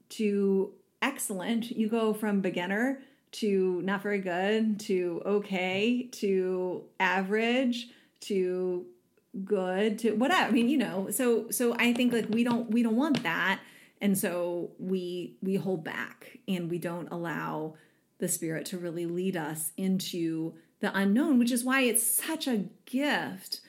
[0.10, 1.72] to excellent.
[1.72, 3.00] You go from beginner
[3.34, 7.88] to not very good to okay to average
[8.22, 8.86] to
[9.46, 10.50] good to whatever.
[10.50, 13.60] I mean, you know, so so I think like we don't we don't want that.
[14.02, 17.76] And so we we hold back and we don't allow
[18.20, 22.66] the spirit to really lead us into the unknown, which is why it's such a
[22.86, 23.62] gift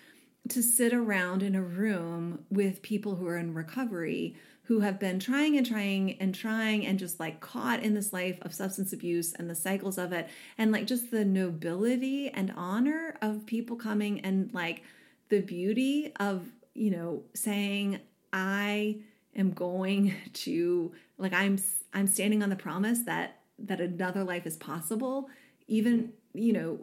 [0.48, 5.18] to sit around in a room with people who are in recovery who have been
[5.18, 9.32] trying and trying and trying and just like caught in this life of substance abuse
[9.32, 10.28] and the cycles of it.
[10.58, 14.82] And like just the nobility and honor of people coming and like
[15.28, 18.00] the beauty of you know saying
[18.32, 18.96] i
[19.38, 21.58] am going to like i'm
[21.94, 25.28] i'm standing on the promise that that another life is possible
[25.66, 26.80] even you know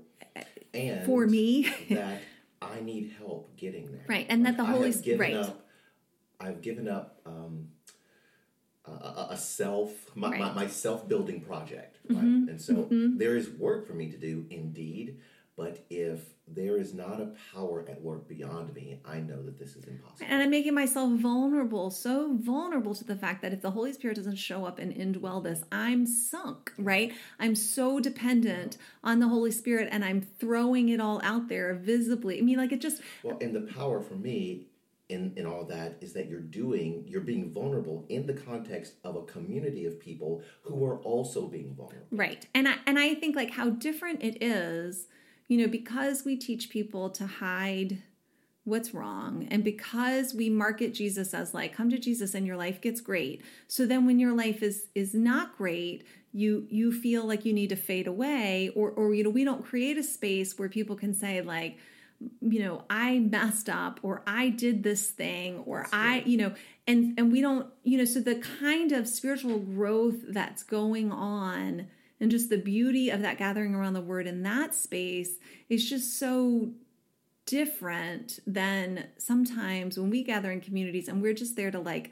[0.73, 2.21] and for me that
[2.61, 4.05] I need help getting there.
[4.07, 5.35] Right, and that the Holy given right.
[5.35, 5.65] up.
[6.39, 7.69] I've given up um,
[8.85, 10.41] a, a self, my, my, Right.
[10.41, 10.55] Mm-hmm.
[10.55, 12.21] my self building project, right?
[12.21, 15.19] and so there is work for me to do, indeed.
[15.57, 19.75] But if there is not a power at work beyond me, I know that this
[19.75, 20.27] is impossible.
[20.29, 24.17] And I'm making myself vulnerable, so vulnerable to the fact that if the Holy Spirit
[24.17, 27.13] doesn't show up and indwell this, I'm sunk, right?
[27.39, 32.37] I'm so dependent on the Holy Spirit and I'm throwing it all out there visibly.
[32.37, 34.67] I mean, like it just, Well, and the power for me
[35.07, 39.15] in, in all that is that you're doing, you're being vulnerable in the context of
[39.15, 42.07] a community of people who are also being vulnerable.
[42.11, 42.45] right.
[42.53, 45.07] And I, and I think like how different it is,
[45.47, 48.01] you know, because we teach people to hide
[48.65, 49.47] what's wrong.
[49.49, 53.43] And because we market Jesus as like, come to Jesus and your life gets great.
[53.67, 56.03] So then when your life is is not great,
[56.33, 59.63] you you feel like you need to fade away or or you know, we don't
[59.63, 61.77] create a space where people can say like,
[62.41, 66.53] you know, I messed up or I did this thing or that's I, you know,
[66.87, 71.87] and and we don't, you know, so the kind of spiritual growth that's going on
[72.19, 75.37] and just the beauty of that gathering around the word in that space
[75.69, 76.69] is just so
[77.45, 82.11] different than sometimes when we gather in communities and we're just there to like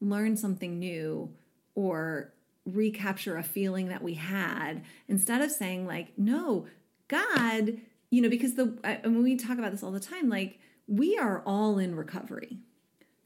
[0.00, 1.32] learn something new
[1.74, 2.32] or
[2.66, 6.66] recapture a feeling that we had instead of saying like no
[7.08, 7.78] god
[8.10, 8.66] you know because the
[9.04, 12.58] when we talk about this all the time like we are all in recovery.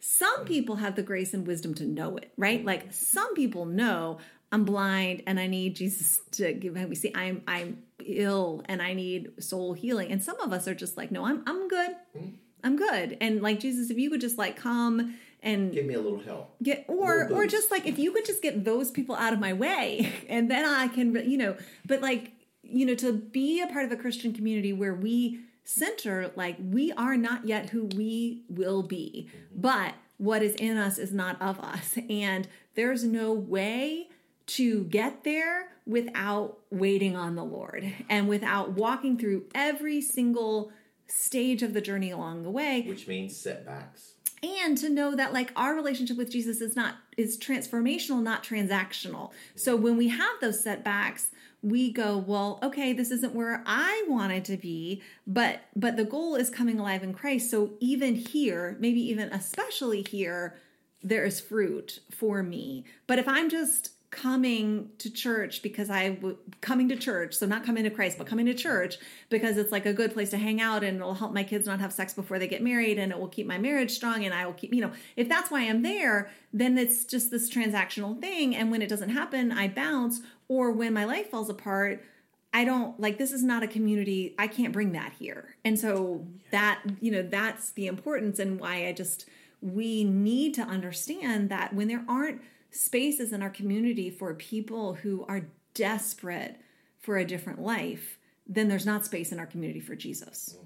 [0.01, 2.65] Some people have the grace and wisdom to know it right?
[2.65, 4.19] Like some people know
[4.53, 8.93] i'm blind and i need jesus to give me see i'm i'm ill and I
[8.95, 10.11] need soul healing.
[10.11, 11.91] And some of us are just like, no, I'm I'm good.
[12.17, 12.29] Mm-hmm.
[12.65, 13.17] I'm good.
[13.21, 16.55] And like Jesus, if you could just like come and give me a little help.
[16.63, 19.53] Get or or just like if you could just get those people out of my
[19.53, 23.85] way and then I can you know, but like you know to be a part
[23.85, 28.83] of a Christian community where we center like we are not yet who we will
[28.83, 29.29] be.
[29.29, 29.61] Mm-hmm.
[29.61, 34.09] But what is in us is not of us and there's no way
[34.47, 40.73] to get there without waiting on the Lord and without walking through every single
[41.07, 42.85] stage of the journey along the way.
[42.87, 44.13] Which means setbacks.
[44.43, 49.31] And to know that like our relationship with Jesus is not is transformational not transactional.
[49.55, 51.31] So when we have those setbacks
[51.63, 56.35] we go well okay this isn't where i wanted to be but but the goal
[56.35, 57.51] is coming alive in christ.
[57.51, 60.57] So even here maybe even especially here
[61.05, 62.85] there is fruit for me.
[63.07, 67.65] But if i'm just coming to church because I w- coming to church, so not
[67.65, 68.99] coming to Christ, but coming to church
[69.31, 71.81] because it's like a good place to hang out and it'll help my kids not
[71.81, 74.45] have sex before they get married and it will keep my marriage strong and I
[74.45, 78.55] will keep, you know, if that's why I'm there, then it's just this transactional thing
[78.55, 82.05] and when it doesn't happen, I bounce or when my life falls apart,
[82.53, 84.35] I don't like this is not a community.
[84.39, 85.57] I can't bring that here.
[85.65, 89.27] And so that, you know, that's the importance and why I just
[89.63, 95.25] we need to understand that when there aren't spaces in our community for people who
[95.29, 96.57] are desperate
[96.99, 100.57] for a different life, then there's not space in our community for Jesus.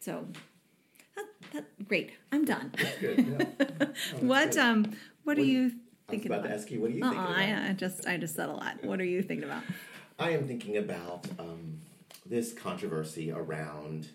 [0.00, 0.26] So,
[1.16, 2.12] that, that, great.
[2.30, 2.72] I'm done.
[2.76, 3.18] That's good.
[3.18, 3.86] Yeah.
[4.20, 5.72] what um what, what, are you
[6.08, 6.48] thinking I was about, about?
[6.48, 6.80] to ask you.
[6.80, 7.38] What are you uh thinking about?
[7.38, 8.84] I, I just I just said a lot.
[8.84, 9.62] What are you thinking about?
[10.18, 11.80] I am thinking about um,
[12.26, 14.08] this controversy around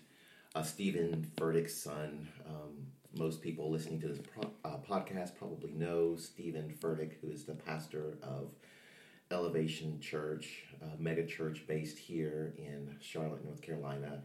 [0.54, 2.28] uh, Steven Furtick's son.
[2.48, 7.44] Um, most people listening to this pro- uh, podcast probably know Steven Furtick, who is
[7.44, 8.52] the pastor of
[9.30, 14.22] Elevation Church, a mega church based here in Charlotte, North Carolina.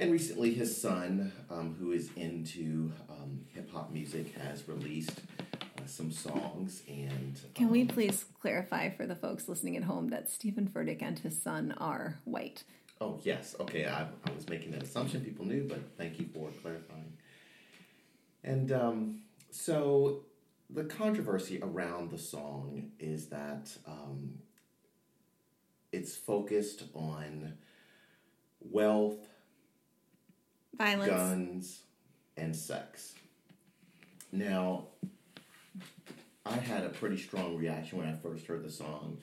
[0.00, 5.20] And recently, his son, um, who is into um, hip hop music, has released
[5.52, 6.82] uh, some songs.
[6.88, 11.00] And can um, we please clarify for the folks listening at home that Steven Furtick
[11.00, 12.64] and his son are white?
[13.00, 13.86] Oh yes, okay.
[13.86, 15.20] I, I was making that assumption.
[15.20, 17.12] People knew, but thank you for clarifying.
[18.48, 19.18] And um,
[19.50, 20.22] so
[20.70, 24.38] the controversy around the song is that um,
[25.92, 27.52] it's focused on
[28.60, 29.18] wealth,
[30.78, 31.80] violence, guns,
[32.38, 33.12] and sex.
[34.32, 34.86] Now,
[36.46, 39.18] I had a pretty strong reaction when I first heard the song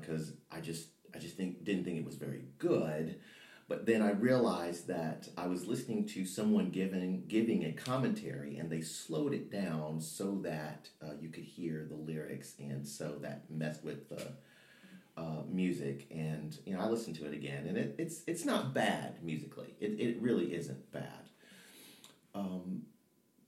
[0.00, 3.20] because uh, I just I just think didn't think it was very good.
[3.68, 8.70] But then I realized that I was listening to someone giving giving a commentary, and
[8.70, 13.50] they slowed it down so that uh, you could hear the lyrics, and so that
[13.50, 14.32] messed with the
[15.18, 16.06] uh, music.
[16.10, 19.74] And you know, I listened to it again, and it, it's it's not bad musically.
[19.80, 21.28] It it really isn't bad.
[22.34, 22.82] Um,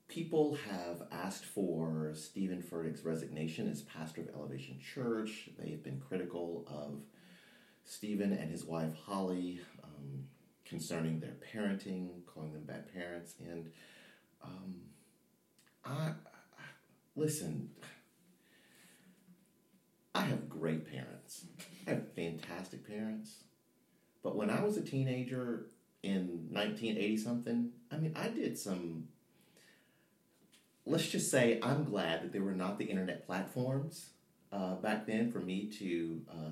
[0.08, 5.48] people have asked for Steven Furtick's resignation as pastor of Elevation Church.
[5.58, 7.00] They have been critical of
[7.84, 9.60] Stephen and his wife Holly
[10.00, 10.24] um,
[10.64, 13.70] concerning their parenting, calling them bad parents, and
[14.42, 14.74] um,
[15.84, 16.14] I, I
[17.16, 17.70] listen.
[20.14, 21.46] I have great parents.
[21.86, 23.44] I have fantastic parents.
[24.22, 25.66] But when I was a teenager
[26.02, 29.08] in 1980 something, I mean, I did some.
[30.84, 34.10] Let's just say I'm glad that there were not the internet platforms
[34.52, 36.50] uh, back then for me to uh,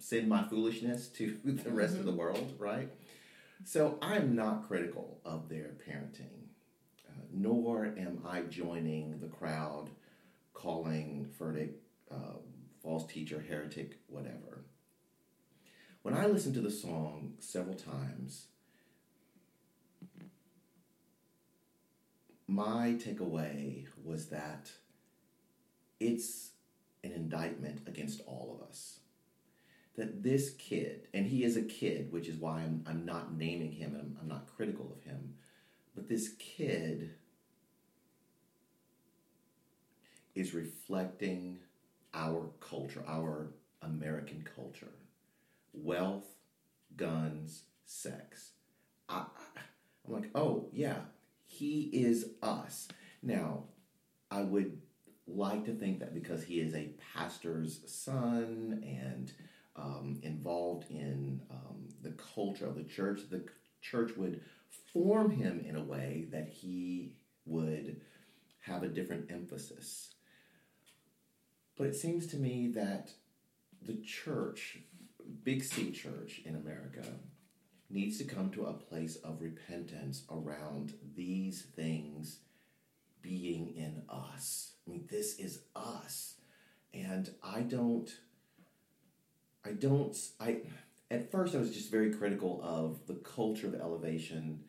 [0.00, 2.00] send my foolishness to the rest mm-hmm.
[2.00, 2.20] of the mm-hmm.
[2.20, 2.88] world, right?
[3.64, 6.48] So I'm not critical of their parenting,
[7.08, 9.90] uh, nor am I joining the crowd
[10.54, 11.72] calling Furtick
[12.10, 12.38] uh,
[12.82, 14.64] false teacher, heretic, whatever.
[16.02, 18.46] When I listened to the song several times,
[22.48, 24.70] my takeaway was that
[26.00, 26.50] it's
[27.04, 28.99] an indictment against all of us.
[29.96, 33.72] That this kid, and he is a kid, which is why I'm, I'm not naming
[33.72, 35.34] him and I'm, I'm not critical of him,
[35.94, 37.10] but this kid
[40.34, 41.58] is reflecting
[42.14, 44.92] our culture, our American culture.
[45.72, 46.26] Wealth,
[46.96, 48.52] guns, sex.
[49.08, 49.24] I,
[50.06, 51.00] I'm like, oh, yeah,
[51.44, 52.88] he is us.
[53.22, 53.64] Now,
[54.30, 54.80] I would
[55.26, 59.32] like to think that because he is a pastor's son and
[59.80, 63.44] um, involved in um, the culture of the church, the
[63.80, 64.40] church would
[64.92, 67.14] form him in a way that he
[67.46, 68.00] would
[68.60, 70.14] have a different emphasis.
[71.76, 73.10] But it seems to me that
[73.82, 74.78] the church,
[75.42, 77.06] Big C church in America,
[77.88, 82.40] needs to come to a place of repentance around these things
[83.22, 84.72] being in us.
[84.86, 86.34] I mean, this is us.
[86.92, 88.10] And I don't,
[89.64, 90.58] I don't, I,
[91.10, 94.60] at first I was just very critical of the culture of elevation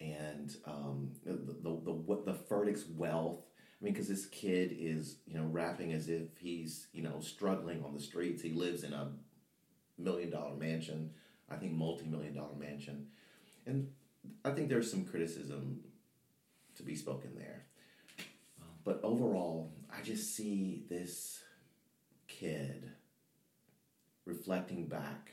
[0.00, 3.40] and um, the, the, the, the Furtick's wealth.
[3.80, 7.84] I mean, because this kid is, you know, rapping as if he's, you know, struggling
[7.84, 8.42] on the streets.
[8.42, 9.10] He lives in a
[9.98, 11.10] million dollar mansion
[11.50, 13.06] I think, multi million dollar mansion.
[13.66, 13.88] And
[14.44, 15.80] I think there's some criticism
[16.76, 17.64] to be spoken there.
[18.84, 21.42] But overall, I just see this
[22.26, 22.90] kid
[24.28, 25.32] reflecting back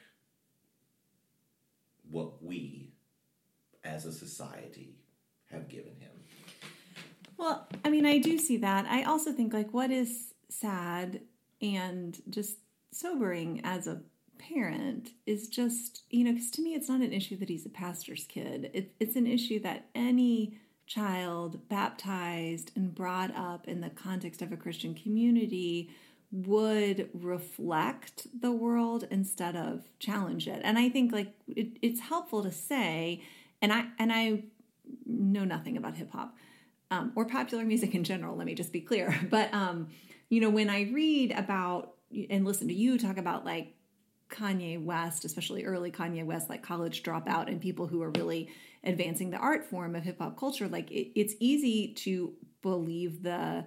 [2.09, 2.93] what we
[3.83, 4.95] as a society
[5.51, 6.11] have given him.
[7.37, 8.85] Well, I mean, I do see that.
[8.85, 11.21] I also think, like, what is sad
[11.61, 12.57] and just
[12.91, 14.01] sobering as a
[14.37, 17.69] parent is just, you know, because to me, it's not an issue that he's a
[17.69, 18.71] pastor's kid.
[18.73, 24.53] It, it's an issue that any child baptized and brought up in the context of
[24.53, 25.89] a Christian community
[26.31, 30.61] would reflect the world instead of challenge it.
[30.63, 33.23] And I think like it, it's helpful to say,
[33.61, 34.43] and I and I
[35.05, 36.35] know nothing about hip hop
[36.91, 38.35] um, or popular music in general.
[38.35, 39.17] Let me just be clear.
[39.29, 39.89] But um,
[40.29, 41.93] you know, when I read about
[42.29, 43.75] and listen to you talk about like
[44.29, 48.49] Kanye West, especially early Kanye West, like college dropout, and people who are really
[48.83, 53.65] advancing the art form of hip hop culture, like it, it's easy to believe the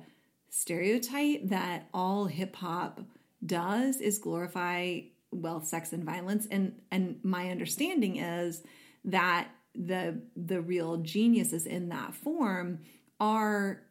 [0.51, 3.01] stereotype that all hip hop
[3.44, 6.46] does is glorify wealth, sex, and violence.
[6.51, 8.62] And and my understanding is
[9.05, 12.80] that the the real geniuses in that form
[13.20, 13.82] are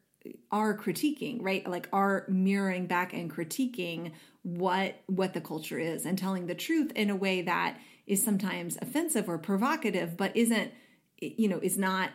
[0.52, 4.12] are critiquing right like are mirroring back and critiquing
[4.44, 8.78] what what the culture is and telling the truth in a way that is sometimes
[8.82, 10.72] offensive or provocative but isn't
[11.20, 12.10] you know is not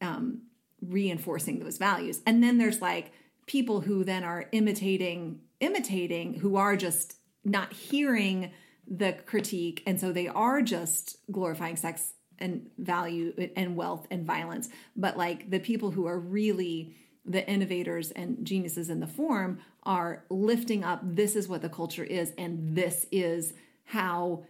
[0.00, 0.42] um,
[0.80, 3.10] reinforcing those values and then there's like
[3.46, 8.50] people who then are imitating imitating who are just not hearing
[8.86, 9.82] the critique.
[9.86, 14.68] And so they are just glorifying sex and value and wealth and violence.
[14.94, 16.94] But like the people who are really
[17.24, 22.04] the innovators and geniuses in the form are lifting up this is what the culture
[22.04, 23.52] is and this is
[23.84, 24.44] how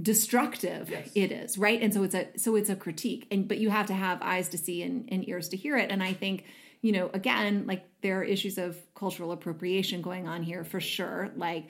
[0.00, 1.10] destructive yes.
[1.14, 1.80] it is right?
[1.80, 3.26] And so it's a so it's a critique.
[3.30, 5.90] And but you have to have eyes to see and, and ears to hear it.
[5.90, 6.44] And i think
[6.80, 11.30] you know again like there are issues of cultural appropriation going on here for sure.
[11.36, 11.68] Like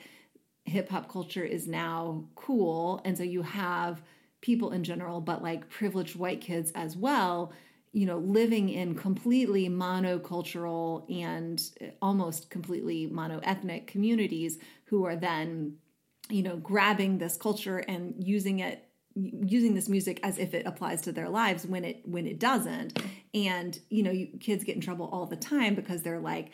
[0.65, 4.01] hip hop culture is now cool and so you have
[4.41, 7.51] people in general but like privileged white kids as well
[7.91, 15.75] you know, living in completely monocultural and uh, almost completely monoethnic communities who are then,
[16.29, 18.85] you know, grabbing this culture and using it
[19.15, 23.01] using this music as if it applies to their lives when it when it doesn't
[23.33, 26.51] and you know you, kids get in trouble all the time because they're like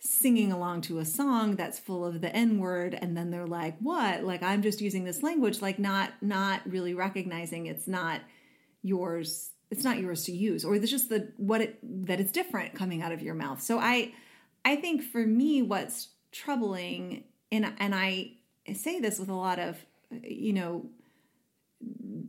[0.00, 3.76] singing along to a song that's full of the n word and then they're like
[3.78, 4.22] what?
[4.22, 8.20] Like i'm just using this language like not not really recognizing it's not
[8.82, 12.74] yours it's not yours to use or it's just the what it that it's different
[12.74, 13.60] coming out of your mouth.
[13.60, 14.12] So i
[14.64, 18.32] i think for me what's troubling and and i
[18.74, 19.78] say this with a lot of
[20.22, 20.86] you know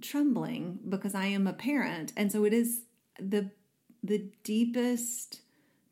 [0.01, 2.83] trembling because i am a parent and so it is
[3.19, 3.49] the
[4.03, 5.41] the deepest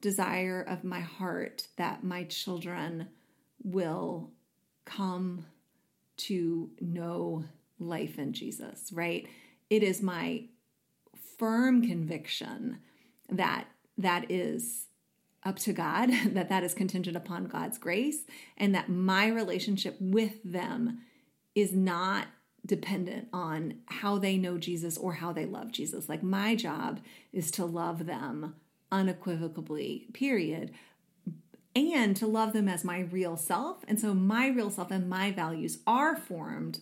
[0.01, 3.07] desire of my heart that my children
[3.63, 4.31] will
[4.85, 5.45] come
[6.15, 7.43] to know
[7.79, 9.27] life in Jesus, right?
[9.69, 10.45] It is my
[11.37, 12.79] firm conviction
[13.29, 14.87] that that is
[15.43, 18.25] up to God, that that is contingent upon God's grace,
[18.57, 20.99] and that my relationship with them
[21.55, 22.27] is not
[22.67, 26.07] dependent on how they know Jesus or how they love Jesus.
[26.07, 26.99] Like my job
[27.33, 28.55] is to love them
[28.91, 30.71] unequivocally, period.
[31.75, 33.83] And to love them as my real self.
[33.87, 36.79] And so my real self and my values are formed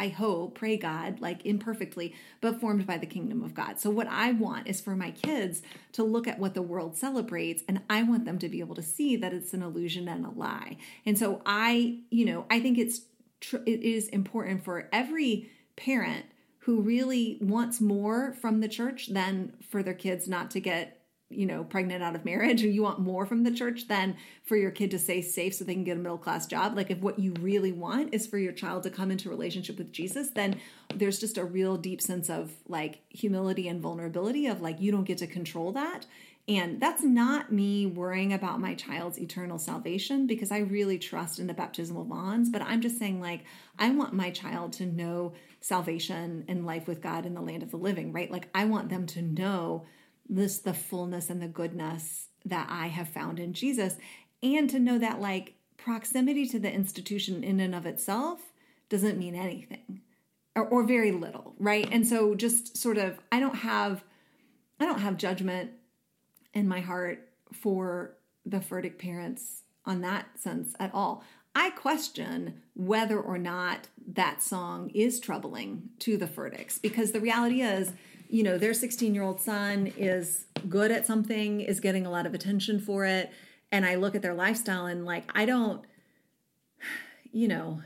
[0.00, 3.78] I hope, pray God, like imperfectly, but formed by the kingdom of God.
[3.78, 5.60] So, what I want is for my kids
[5.92, 8.82] to look at what the world celebrates, and I want them to be able to
[8.82, 10.78] see that it's an illusion and a lie.
[11.04, 13.02] And so, I, you know, I think it's
[13.40, 16.26] tr- it is important for every parent
[16.60, 21.00] who really wants more from the church than for their kids not to get
[21.32, 24.56] you know, pregnant out of marriage or you want more from the church than for
[24.56, 26.76] your kid to stay safe so they can get a middle class job.
[26.76, 29.92] Like if what you really want is for your child to come into relationship with
[29.92, 30.60] Jesus, then
[30.94, 35.04] there's just a real deep sense of like humility and vulnerability of like you don't
[35.04, 36.04] get to control that.
[36.50, 41.46] And that's not me worrying about my child's eternal salvation because I really trust in
[41.46, 43.44] the baptismal bonds, but I'm just saying like
[43.78, 47.70] I want my child to know salvation and life with God in the land of
[47.70, 48.30] the living, right?
[48.30, 49.86] Like I want them to know
[50.28, 53.96] this the fullness and the goodness that I have found in Jesus
[54.42, 58.40] and to know that like proximity to the institution in and of itself
[58.88, 60.00] doesn't mean anything
[60.56, 64.02] or, or very little right and so just sort of I don't have
[64.78, 65.70] I don't have judgment
[66.54, 71.24] in my heart for the Furtick parents on that sense at all.
[71.54, 77.62] I question whether or not that song is troubling to the Furticks because the reality
[77.62, 77.92] is
[78.30, 82.26] you know, their 16 year old son is good at something, is getting a lot
[82.26, 83.30] of attention for it.
[83.72, 85.84] And I look at their lifestyle and like, I don't,
[87.32, 87.82] you know,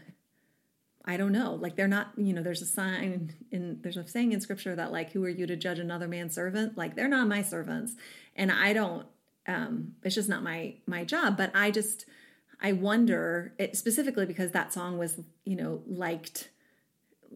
[1.05, 1.55] I don't know.
[1.55, 4.91] Like they're not, you know, there's a sign in there's a saying in scripture that
[4.91, 6.79] like who are you to judge another man's servant?
[6.79, 7.95] Like they're not my servants.
[8.37, 9.07] And I don't
[9.47, 12.07] um it's just not my my job, but I just
[12.61, 16.49] I wonder it, specifically because that song was, you know, liked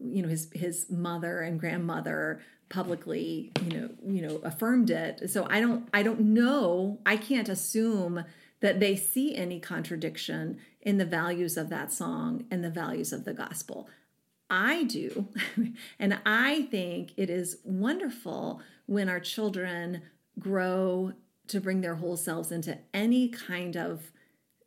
[0.01, 5.47] you know his his mother and grandmother publicly you know you know affirmed it so
[5.49, 8.23] i don't i don't know i can't assume
[8.61, 13.25] that they see any contradiction in the values of that song and the values of
[13.25, 13.87] the gospel
[14.49, 15.27] i do
[15.99, 20.01] and i think it is wonderful when our children
[20.37, 21.13] grow
[21.47, 24.11] to bring their whole selves into any kind of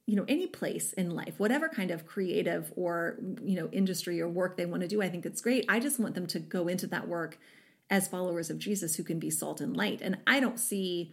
[0.06, 4.28] you know any place in life whatever kind of creative or you know industry or
[4.28, 6.68] work they want to do i think it's great i just want them to go
[6.68, 7.38] into that work
[7.92, 10.00] as followers of Jesus who can be salt and light.
[10.00, 11.12] And I don't see,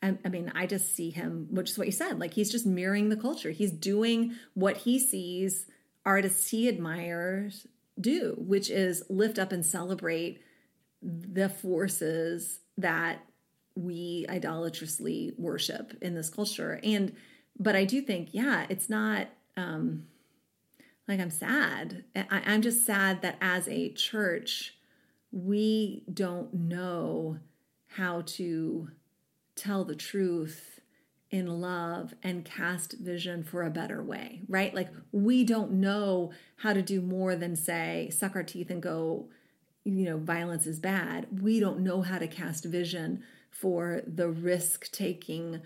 [0.00, 3.08] I, mean, I just see him, which is what you said, like he's just mirroring
[3.08, 3.50] the culture.
[3.50, 5.66] He's doing what he sees
[6.06, 7.66] artists he admires
[8.00, 10.40] do, which is lift up and celebrate
[11.02, 13.20] the forces that
[13.74, 16.80] we idolatrously worship in this culture.
[16.82, 17.14] And,
[17.58, 20.06] but I do think, yeah, it's not, um,
[21.08, 22.04] like I'm sad.
[22.14, 24.76] I, I'm just sad that as a church,
[25.32, 27.38] we don't know
[27.88, 28.90] how to
[29.58, 30.80] tell the truth
[31.30, 34.74] in love and cast vision for a better way, right?
[34.74, 39.28] Like we don't know how to do more than say, suck our teeth and go,
[39.84, 41.42] you know, violence is bad.
[41.42, 45.60] We don't know how to cast vision for the risk taking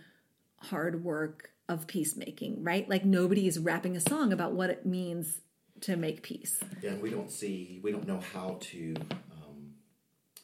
[0.57, 2.89] hard work of peacemaking, right?
[2.89, 5.41] Like nobody is rapping a song about what it means
[5.83, 6.61] to make peace.
[6.81, 8.95] Yeah, we don't see, we don't know how to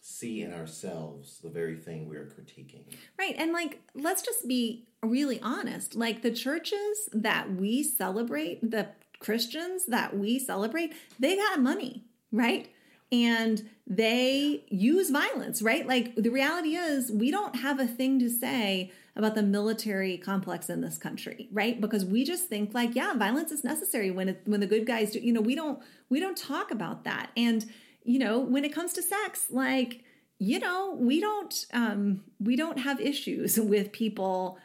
[0.09, 2.83] see in ourselves the very thing we're critiquing.
[3.19, 3.35] Right.
[3.37, 5.95] And like, let's just be really honest.
[5.95, 8.89] Like, the churches that we celebrate, the
[9.21, 12.69] Christians that we celebrate, they got money, right?
[13.13, 15.87] And they use violence, right?
[15.87, 20.71] Like, the reality is, we don't have a thing to say about the military complex
[20.71, 21.81] in this country, right?
[21.81, 25.11] Because we just think like, yeah, violence is necessary when it, when the good guys
[25.11, 25.19] do.
[25.19, 27.31] You know, we don't we don't talk about that.
[27.37, 27.67] And
[28.09, 30.03] you know, when it comes to sex, like
[30.39, 34.59] you know, we don't um, we don't have issues with people.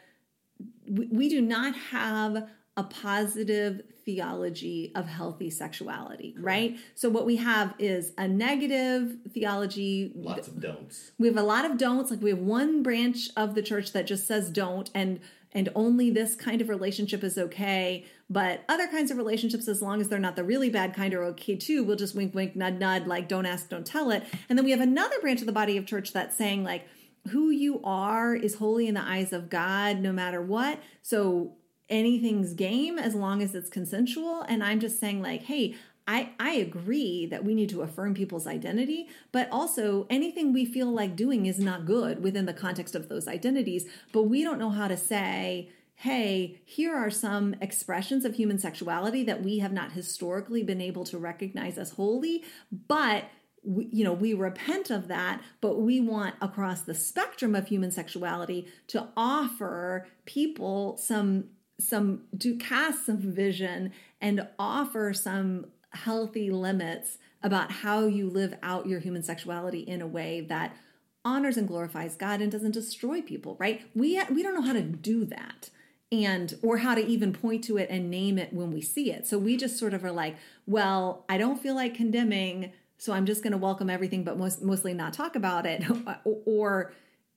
[0.88, 6.44] We, we do not have a positive theology of healthy sexuality, Correct.
[6.46, 6.76] right?
[6.94, 10.12] So what we have is a negative theology.
[10.14, 11.12] Lots of don'ts.
[11.18, 12.10] We have a lot of don'ts.
[12.10, 15.20] Like we have one branch of the church that just says don't, and
[15.52, 18.06] and only this kind of relationship is okay.
[18.30, 21.24] But other kinds of relationships, as long as they're not the really bad kind, are
[21.24, 21.84] okay too.
[21.84, 24.24] We'll just wink, wink, nod, nod, like don't ask, don't tell it.
[24.48, 26.88] And then we have another branch of the body of church that's saying, like,
[27.30, 30.78] who you are is holy in the eyes of God no matter what.
[31.02, 31.56] So
[31.88, 34.42] anything's game as long as it's consensual.
[34.42, 35.74] And I'm just saying, like, hey,
[36.06, 40.92] I, I agree that we need to affirm people's identity, but also anything we feel
[40.92, 43.86] like doing is not good within the context of those identities.
[44.12, 49.24] But we don't know how to say, hey, here are some expressions of human sexuality
[49.24, 52.42] that we have not historically been able to recognize as holy,
[52.88, 53.24] but
[53.66, 57.90] we, you know we repent of that but we want across the spectrum of human
[57.90, 61.44] sexuality to offer people some
[61.80, 63.90] some to cast some vision
[64.20, 65.64] and offer some
[65.94, 70.76] healthy limits about how you live out your human sexuality in a way that
[71.24, 73.82] honors and glorifies God and doesn't destroy people, right?
[73.94, 75.70] We we don't know how to do that
[76.12, 79.26] and or how to even point to it and name it when we see it.
[79.26, 80.36] So we just sort of are like,
[80.66, 84.62] well, I don't feel like condemning, so I'm just going to welcome everything but most,
[84.62, 86.92] mostly not talk about it uh, or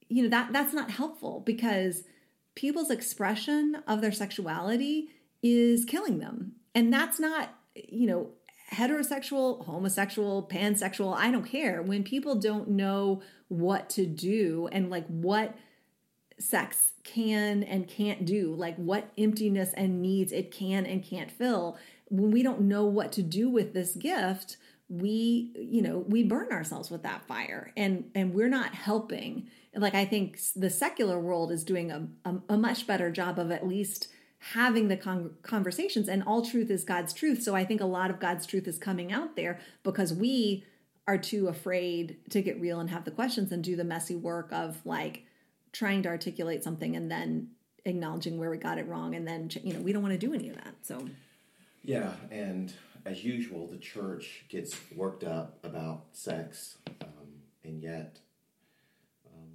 [0.10, 2.04] you know that that's not helpful because
[2.56, 5.10] people's expression of their sexuality
[5.44, 6.54] is killing them.
[6.74, 8.30] And that's not, you know,
[8.74, 11.82] heterosexual, homosexual, pansexual, I don't care.
[11.82, 15.56] When people don't know what to do and like what
[16.40, 21.78] sex can and can't do, like what emptiness and needs it can and can't fill,
[22.10, 24.58] when we don't know what to do with this gift,
[24.90, 27.72] we you know we burn ourselves with that fire.
[27.76, 29.50] And and we're not helping.
[29.76, 33.52] Like i think the secular world is doing a, a, a much better job of
[33.52, 34.08] at least
[34.40, 36.08] having the con- conversations.
[36.08, 37.44] And all truth is god's truth.
[37.44, 40.66] So i think a lot of god's truth is coming out there because we
[41.08, 44.50] are too afraid to get real and have the questions and do the messy work
[44.52, 45.24] of like
[45.78, 47.50] trying to articulate something and then
[47.86, 50.34] acknowledging where we got it wrong and then you know we don't want to do
[50.34, 51.08] any of that so
[51.84, 52.74] yeah and
[53.08, 58.20] as usual, the church gets worked up about sex, um, and yet,
[59.26, 59.50] um,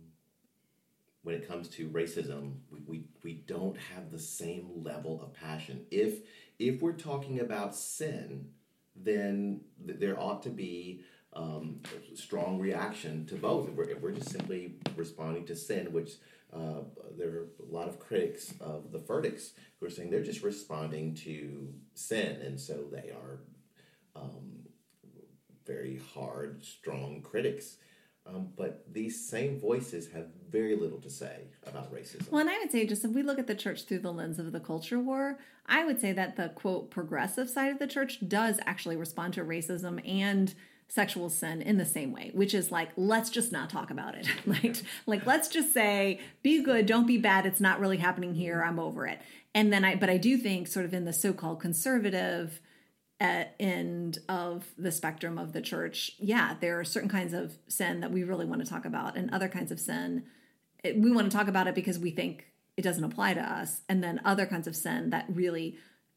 [1.23, 5.85] when it comes to racism, we, we, we don't have the same level of passion.
[5.91, 6.21] If
[6.59, 8.49] if we're talking about sin,
[8.97, 11.03] then th- there ought to be
[11.35, 11.81] um,
[12.15, 13.69] strong reaction to both.
[13.69, 16.13] If we're, we're just simply responding to sin, which
[16.53, 16.83] uh,
[17.17, 21.15] there are a lot of critics of the Furticks who are saying they're just responding
[21.15, 23.41] to sin, and so they are
[24.15, 24.63] um,
[25.67, 27.77] very hard, strong critics.
[28.25, 32.31] Um, but these same voices have very little to say about racism.
[32.31, 34.39] Well, and I would say, just if we look at the church through the lens
[34.39, 38.21] of the culture war, I would say that the quote progressive side of the church
[38.29, 40.55] does actually respond to racism and
[40.95, 44.29] sexual sin in the same way which is like let's just not talk about it.
[44.47, 44.77] Like
[45.07, 48.79] like let's just say be good don't be bad it's not really happening here i'm
[48.79, 49.21] over it.
[49.55, 52.61] And then i but i do think sort of in the so-called conservative
[53.21, 58.01] uh, end of the spectrum of the church yeah there are certain kinds of sin
[58.01, 60.25] that we really want to talk about and other kinds of sin
[60.85, 63.83] we want to talk about it because we think it doesn't apply to us.
[63.89, 65.77] And then other kinds of sin that really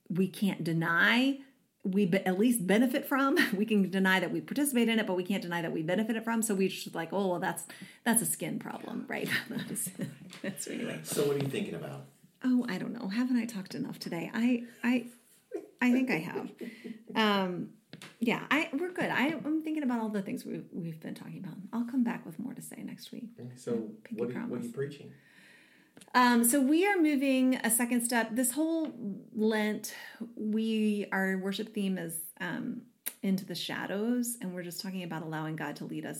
[0.09, 1.39] we can't deny
[1.85, 3.37] we be, at least benefit from.
[3.55, 6.21] We can deny that we participate in it, but we can't deny that we benefit
[6.23, 6.41] from.
[6.41, 7.63] So we just like, oh, well, that's
[8.03, 9.29] that's a skin problem, right?
[10.57, 10.99] so anyway.
[11.03, 12.05] So what are you thinking about?
[12.43, 13.07] Oh, I don't know.
[13.07, 14.31] Haven't I talked enough today?
[14.33, 15.05] I I
[15.81, 16.49] I think I have.
[17.15, 17.69] Um,
[18.19, 19.09] yeah, I we're good.
[19.09, 21.55] I, am thinking about all the things we've we've been talking about.
[21.71, 23.29] I'll come back with more to say next week.
[23.55, 25.11] So what are, you, what are you preaching?
[26.13, 28.29] Um, so we are moving a second step.
[28.31, 28.93] This whole
[29.35, 29.93] Lent,
[30.35, 32.83] we our worship theme is um,
[33.21, 36.19] into the shadows, and we're just talking about allowing God to lead us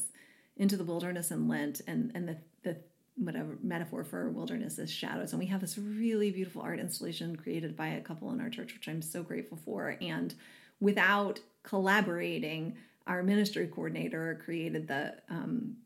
[0.58, 2.78] into the wilderness and Lent, and and the the
[3.18, 5.32] whatever metaphor for wilderness is shadows.
[5.32, 8.74] And we have this really beautiful art installation created by a couple in our church,
[8.74, 9.98] which I'm so grateful for.
[10.02, 10.36] And
[10.82, 12.76] without collaborating,
[13.08, 15.78] our ministry coordinator created the um,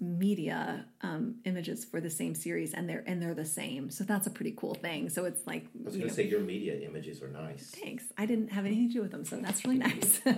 [0.00, 3.90] media um, images for the same series and they're and they're the same.
[3.90, 5.08] So that's a pretty cool thing.
[5.08, 7.74] So it's like i was going to say your media images are nice.
[7.82, 8.04] Thanks.
[8.18, 10.20] I didn't have anything to do with them so that's really nice.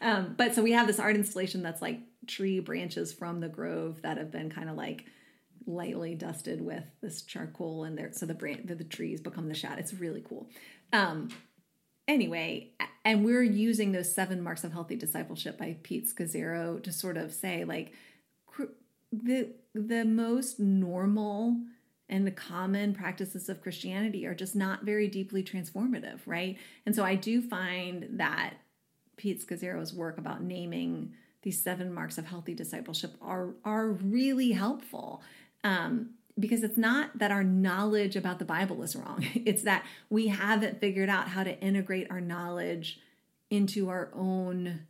[0.00, 4.02] Um, but so we have this art installation that's like tree branches from the grove
[4.02, 5.04] that have been kind of like
[5.66, 9.54] lightly dusted with this charcoal and there so the brand the, the trees become the
[9.54, 9.78] shadow.
[9.78, 10.48] It's really cool.
[10.92, 11.30] Um,
[12.08, 12.72] anyway
[13.04, 17.32] and we're using those seven marks of healthy discipleship by pete scazzero to sort of
[17.32, 17.92] say like
[19.12, 21.56] the the most normal
[22.08, 26.58] and the common practices of Christianity are just not very deeply transformative, right?
[26.84, 28.54] And so I do find that
[29.16, 35.22] Pete Scazzero's work about naming these seven marks of healthy discipleship are are really helpful.
[35.64, 39.26] Um, because it's not that our knowledge about the Bible is wrong.
[39.44, 42.98] It's that we haven't figured out how to integrate our knowledge
[43.50, 44.86] into our own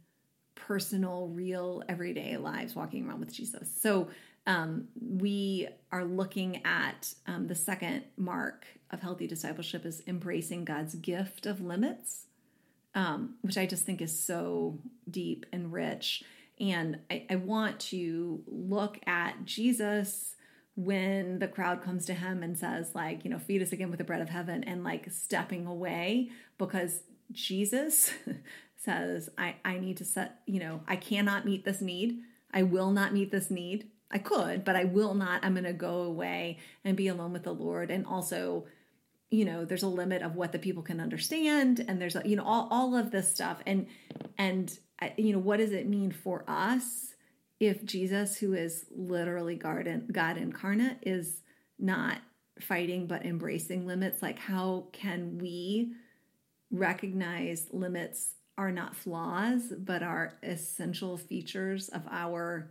[0.66, 3.70] personal, real, everyday lives walking around with Jesus.
[3.80, 4.08] So
[4.46, 10.94] um, we are looking at um, the second mark of healthy discipleship is embracing God's
[10.94, 12.26] gift of limits,
[12.94, 14.78] um, which I just think is so
[15.10, 16.22] deep and rich.
[16.60, 20.36] And I, I want to look at Jesus
[20.74, 23.98] when the crowd comes to him and says like you know feed us again with
[23.98, 28.10] the bread of heaven and like stepping away because jesus
[28.82, 32.18] says, I, I need to set, you know, I cannot meet this need.
[32.52, 33.90] I will not meet this need.
[34.10, 35.44] I could, but I will not.
[35.44, 37.90] I'm going to go away and be alone with the Lord.
[37.90, 38.66] And also,
[39.30, 41.84] you know, there's a limit of what the people can understand.
[41.86, 43.62] And there's, you know, all, all of this stuff.
[43.66, 43.86] And,
[44.36, 44.76] and,
[45.16, 47.14] you know, what does it mean for us
[47.58, 51.40] if Jesus, who is literally God, God incarnate, is
[51.78, 52.18] not
[52.60, 54.20] fighting but embracing limits?
[54.20, 55.92] Like, how can we
[56.70, 62.70] recognize limits are not flaws, but are essential features of our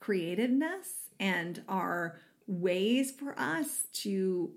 [0.00, 4.52] creativeness and are ways for us to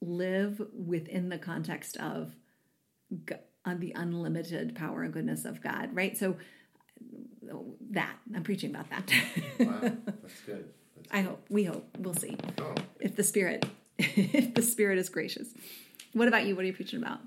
[0.00, 2.34] live within the context of
[3.30, 6.16] uh, the unlimited power and goodness of God, right?
[6.16, 6.36] So
[7.90, 9.12] that I'm preaching about that.
[9.58, 10.68] wow, that's good.
[10.96, 11.46] That's I hope.
[11.48, 11.88] We hope.
[11.96, 12.36] We'll see.
[12.58, 12.74] Oh.
[12.98, 13.64] If the spirit,
[13.98, 15.46] if the spirit is gracious.
[16.12, 16.56] What about you?
[16.56, 17.20] What are you preaching about?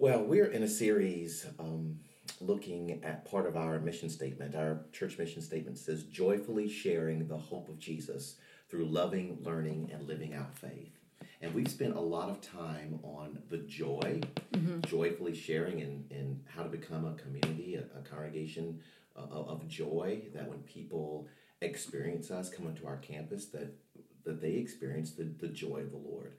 [0.00, 1.98] Well, we're in a series um,
[2.40, 4.54] looking at part of our mission statement.
[4.54, 8.36] Our church mission statement says, joyfully sharing the hope of Jesus
[8.70, 10.96] through loving, learning, and living out faith.
[11.42, 14.22] And we've spent a lot of time on the joy,
[14.54, 14.80] mm-hmm.
[14.86, 18.80] joyfully sharing and, and how to become a community, a, a congregation
[19.14, 21.28] uh, of joy, that when people
[21.60, 23.76] experience us, come into our campus, that,
[24.24, 26.32] that they experience the, the joy of the Lord.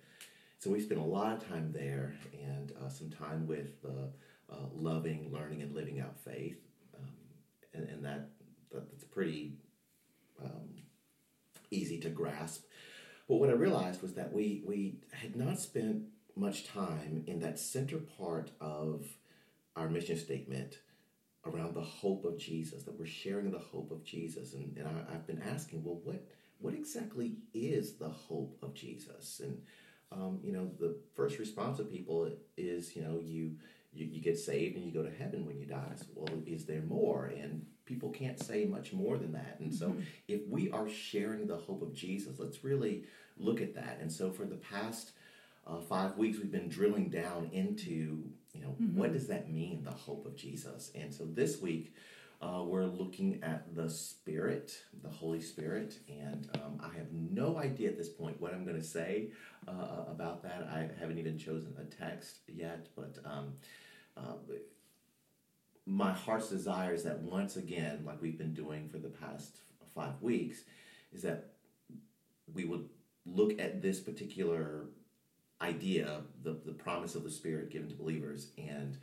[0.62, 4.68] So we spent a lot of time there and uh, some time with uh, uh,
[4.76, 6.60] loving, learning, and living out faith.
[6.96, 7.10] Um,
[7.74, 8.30] and, and that,
[8.72, 9.54] that, that's pretty
[10.40, 10.70] um,
[11.72, 12.66] easy to grasp.
[13.28, 16.04] But what I realized was that we, we had not spent
[16.36, 19.08] much time in that center part of
[19.76, 20.78] our mission statement
[21.44, 24.54] around the hope of Jesus, that we're sharing the hope of Jesus.
[24.54, 26.24] And, and I, have been asking, well, what,
[26.60, 29.42] what exactly is the hope of Jesus?
[29.44, 29.58] And,
[30.12, 33.56] um, you know, the first response of people is, you know, you,
[33.94, 35.92] you, you get saved and you go to heaven when you die.
[35.96, 37.26] So, well, is there more?
[37.26, 39.58] And people can't say much more than that.
[39.60, 40.02] And so, mm-hmm.
[40.28, 43.06] if we are sharing the hope of Jesus, let's really
[43.38, 44.00] look at that.
[44.02, 45.12] And so for the past
[45.66, 48.98] uh, five weeks, we've been drilling down into, you know, mm-hmm.
[48.98, 50.92] what does that mean, the hope of Jesus?
[50.96, 51.94] And so this week,
[52.42, 57.90] uh, we're looking at the Spirit, the Holy Spirit, and um, I have no idea
[57.90, 59.30] at this point what I'm going to say
[59.68, 60.68] uh, uh, about that.
[60.74, 63.54] I haven't even chosen a text yet, but um,
[64.18, 64.34] uh,
[65.86, 69.58] my heart's desire is that once again, like we've been doing for the past
[69.94, 70.64] five weeks,
[71.14, 71.52] is that
[72.54, 72.90] we would
[73.26, 74.86] look at this particular
[75.62, 78.98] idea, the, the promise of the Spirit given to believers, and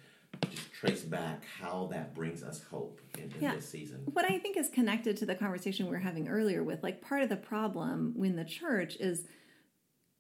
[0.51, 3.55] just trace back how that brings us hope in, in yeah.
[3.55, 4.03] this season.
[4.13, 7.23] What I think is connected to the conversation we were having earlier with like part
[7.23, 9.25] of the problem in the church is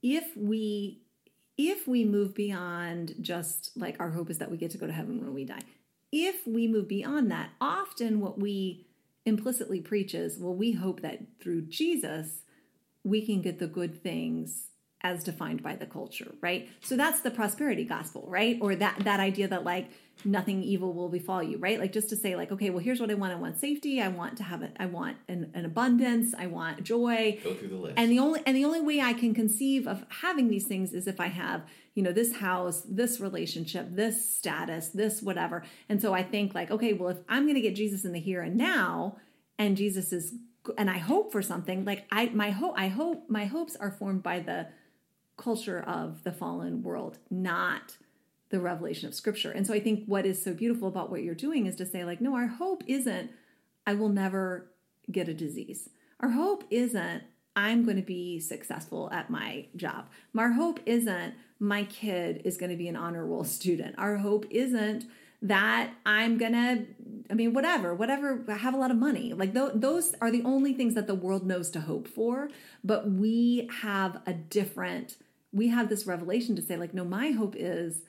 [0.02, 1.00] if we
[1.56, 4.92] if we move beyond just like our hope is that we get to go to
[4.92, 5.62] heaven when we die.
[6.12, 8.86] If we move beyond that, often what we
[9.26, 12.42] implicitly preach is, well, we hope that through Jesus
[13.04, 14.67] we can get the good things
[15.02, 16.68] as defined by the culture, right?
[16.80, 18.58] So that's the prosperity gospel, right?
[18.60, 19.90] Or that that idea that like
[20.24, 21.78] nothing evil will befall you, right?
[21.78, 23.32] Like just to say like, okay, well here's what I want.
[23.32, 24.02] I want safety.
[24.02, 24.76] I want to have it.
[24.78, 26.34] I want an, an abundance.
[26.36, 27.38] I want joy.
[27.44, 27.94] Go through the list.
[27.96, 31.06] And the only and the only way I can conceive of having these things is
[31.06, 31.62] if I have,
[31.94, 35.64] you know, this house, this relationship, this status, this whatever.
[35.88, 38.20] And so I think like, okay, well if I'm going to get Jesus in the
[38.20, 39.18] here and now,
[39.58, 40.34] and Jesus is
[40.76, 44.22] and I hope for something like I my hope I hope my hopes are formed
[44.22, 44.66] by the
[45.38, 47.96] culture of the fallen world, not
[48.50, 49.50] the revelation of scripture.
[49.50, 52.04] And so I think what is so beautiful about what you're doing is to say
[52.04, 53.30] like no, our hope isn't
[53.86, 54.70] I will never
[55.10, 55.88] get a disease.
[56.20, 57.22] Our hope isn't
[57.56, 60.08] I'm going to be successful at my job.
[60.36, 63.96] Our hope isn't my kid is going to be an honor roll student.
[63.98, 65.06] Our hope isn't
[65.40, 66.84] that I'm gonna,
[67.30, 69.32] I mean, whatever, whatever, I have a lot of money.
[69.32, 72.48] Like th- those are the only things that the world knows to hope for.
[72.82, 75.16] But we have a different,
[75.52, 78.02] we have this revelation to say, like, no, my hope is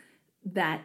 [0.46, 0.82] that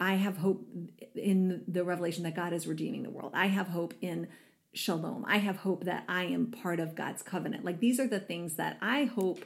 [0.00, 0.66] I have hope
[1.14, 3.32] in the revelation that God is redeeming the world.
[3.34, 4.28] I have hope in
[4.74, 5.24] shalom.
[5.26, 7.64] I have hope that I am part of God's covenant.
[7.64, 9.44] Like these are the things that I hope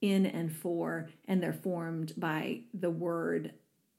[0.00, 3.52] in and for, and they're formed by the word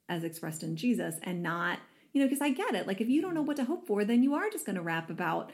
[0.08, 1.78] as expressed in Jesus and not,
[2.12, 2.86] you know, because I get it.
[2.86, 4.82] Like if you don't know what to hope for, then you are just going to
[4.82, 5.50] rap about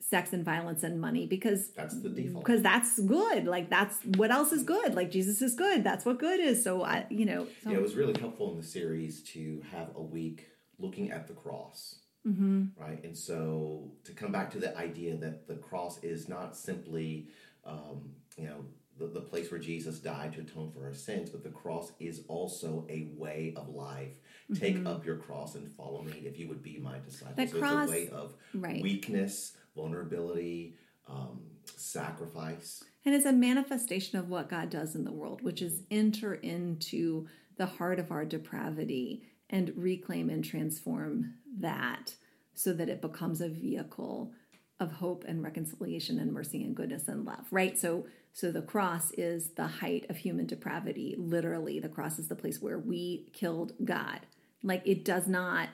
[0.00, 2.44] sex and violence and money because that's the default.
[2.44, 3.46] Because that's good.
[3.46, 4.94] Like that's what else is good.
[4.94, 5.82] Like Jesus is good.
[5.82, 6.62] That's what good is.
[6.62, 7.46] So I, you know.
[7.64, 7.70] So.
[7.70, 10.46] Yeah, it was really helpful in the series to have a week
[10.78, 11.96] looking at the cross.
[12.26, 12.64] Mm-hmm.
[12.76, 17.28] Right, and so to come back to the idea that the cross is not simply,
[17.64, 18.64] um, you know,
[18.98, 22.22] the, the place where Jesus died to atone for our sins, but the cross is
[22.26, 24.14] also a way of life.
[24.58, 24.86] Take Mm-hmm.
[24.88, 27.34] up your cross and follow me if you would be my disciple.
[27.36, 28.82] That so cross- it's a way of right.
[28.82, 30.74] weakness, vulnerability,
[31.08, 31.40] um,
[31.76, 32.82] sacrifice.
[33.04, 37.28] And it's a manifestation of what God does in the world, which is enter into
[37.56, 42.14] the heart of our depravity and reclaim and transform that
[42.54, 44.32] so that it becomes a vehicle
[44.80, 47.78] of hope and reconciliation and mercy and goodness and love right?
[47.78, 51.14] So so the cross is the height of human depravity.
[51.16, 54.20] Literally the cross is the place where we killed god.
[54.62, 55.68] Like it does not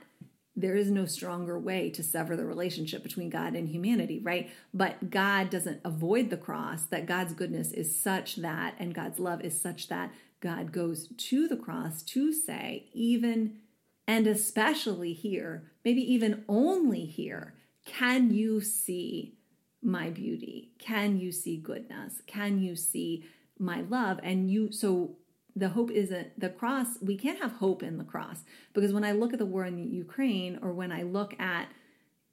[0.54, 4.50] there is no stronger way to sever the relationship between God and humanity, right?
[4.74, 9.40] But God doesn't avoid the cross, that God's goodness is such that, and God's love
[9.40, 13.58] is such that God goes to the cross to say, even
[14.06, 19.36] and especially here, maybe even only here, can you see
[19.82, 20.72] my beauty?
[20.78, 22.20] Can you see goodness?
[22.26, 23.24] Can you see
[23.58, 24.18] my love?
[24.22, 25.16] And you, so
[25.54, 26.98] the hope isn't the cross.
[27.00, 29.92] We can't have hope in the cross because when I look at the war in
[29.92, 31.68] Ukraine or when I look at,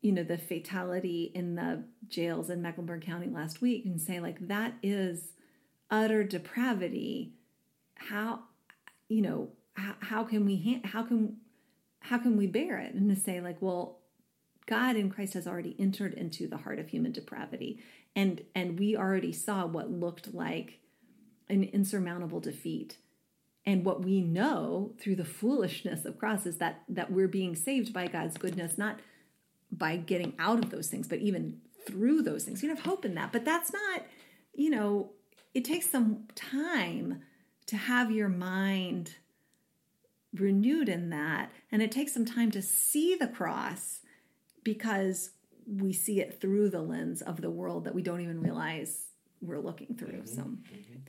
[0.01, 4.47] you know, the fatality in the jails in Mecklenburg County last week and say, like,
[4.47, 5.33] that is
[5.91, 7.33] utter depravity.
[7.95, 8.43] How,
[9.09, 11.37] you know, how, how can we, how can,
[11.99, 12.93] how can we bear it?
[12.93, 13.99] And to say, like, well,
[14.69, 17.79] God in Christ has already entered into the heart of human depravity.
[18.15, 20.79] And and we already saw what looked like
[21.49, 22.97] an insurmountable defeat.
[23.69, 27.93] And what we know through the foolishness of cross is that that we're being saved
[27.93, 28.99] by God's goodness, not
[29.71, 32.63] by getting out of those things, but even through those things.
[32.63, 33.31] You have hope in that.
[33.31, 34.07] But that's not,
[34.55, 35.11] you know,
[35.53, 37.21] it takes some time
[37.67, 39.13] to have your mind
[40.33, 41.51] renewed in that.
[41.71, 43.99] And it takes some time to see the cross
[44.63, 45.29] because
[45.67, 49.09] we see it through the lens of the world that we don't even realize
[49.41, 50.23] we're looking through.
[50.23, 50.35] Mm-hmm.
[50.35, 50.99] So mm-hmm.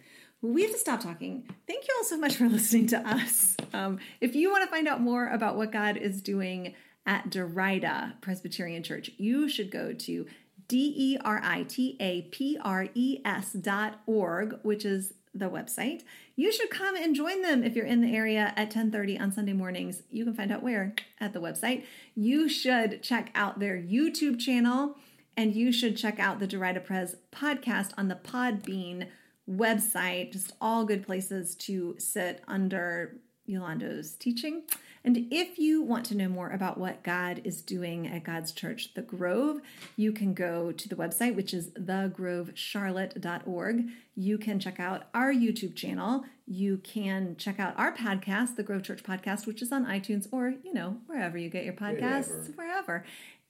[0.42, 1.44] We have to stop talking.
[1.66, 3.56] Thank you all so much for listening to us.
[3.72, 6.74] Um, if you want to find out more about what God is doing
[7.06, 10.26] at Derita Presbyterian Church, you should go to
[10.68, 15.50] D E R I T A P R E S dot org, which is the
[15.50, 16.02] website.
[16.36, 19.52] You should come and join them if you're in the area at 10:30 on Sunday
[19.52, 20.02] mornings.
[20.10, 21.84] You can find out where at the website.
[22.14, 24.96] You should check out their YouTube channel
[25.36, 29.08] and you should check out the Derita Pres podcast on the Podbean
[29.48, 30.32] website.
[30.32, 33.16] Just all good places to sit under
[33.46, 34.62] Yolando's teaching.
[35.02, 38.92] And if you want to know more about what God is doing at God's church,
[38.94, 39.62] The Grove,
[39.96, 43.84] you can go to the website, which is thegrovecharlotte.org.
[44.14, 46.24] You can check out our YouTube channel.
[46.46, 50.52] You can check out our podcast, The Grove Church Podcast, which is on iTunes or,
[50.62, 53.06] you know, wherever you get your podcasts, wherever.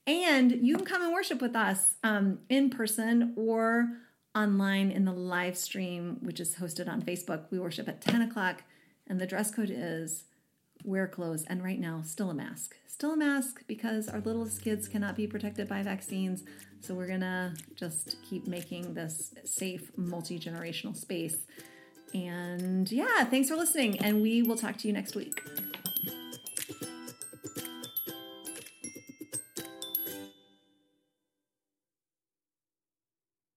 [0.07, 3.89] And you can come and worship with us um, in person or
[4.35, 7.45] online in the live stream, which is hosted on Facebook.
[7.51, 8.63] We worship at 10 o'clock,
[9.07, 10.25] and the dress code is
[10.83, 12.75] wear clothes, and right now, still a mask.
[12.87, 16.43] Still a mask because our littlest kids cannot be protected by vaccines.
[16.79, 21.37] So we're gonna just keep making this safe, multi generational space.
[22.13, 25.41] And yeah, thanks for listening, and we will talk to you next week.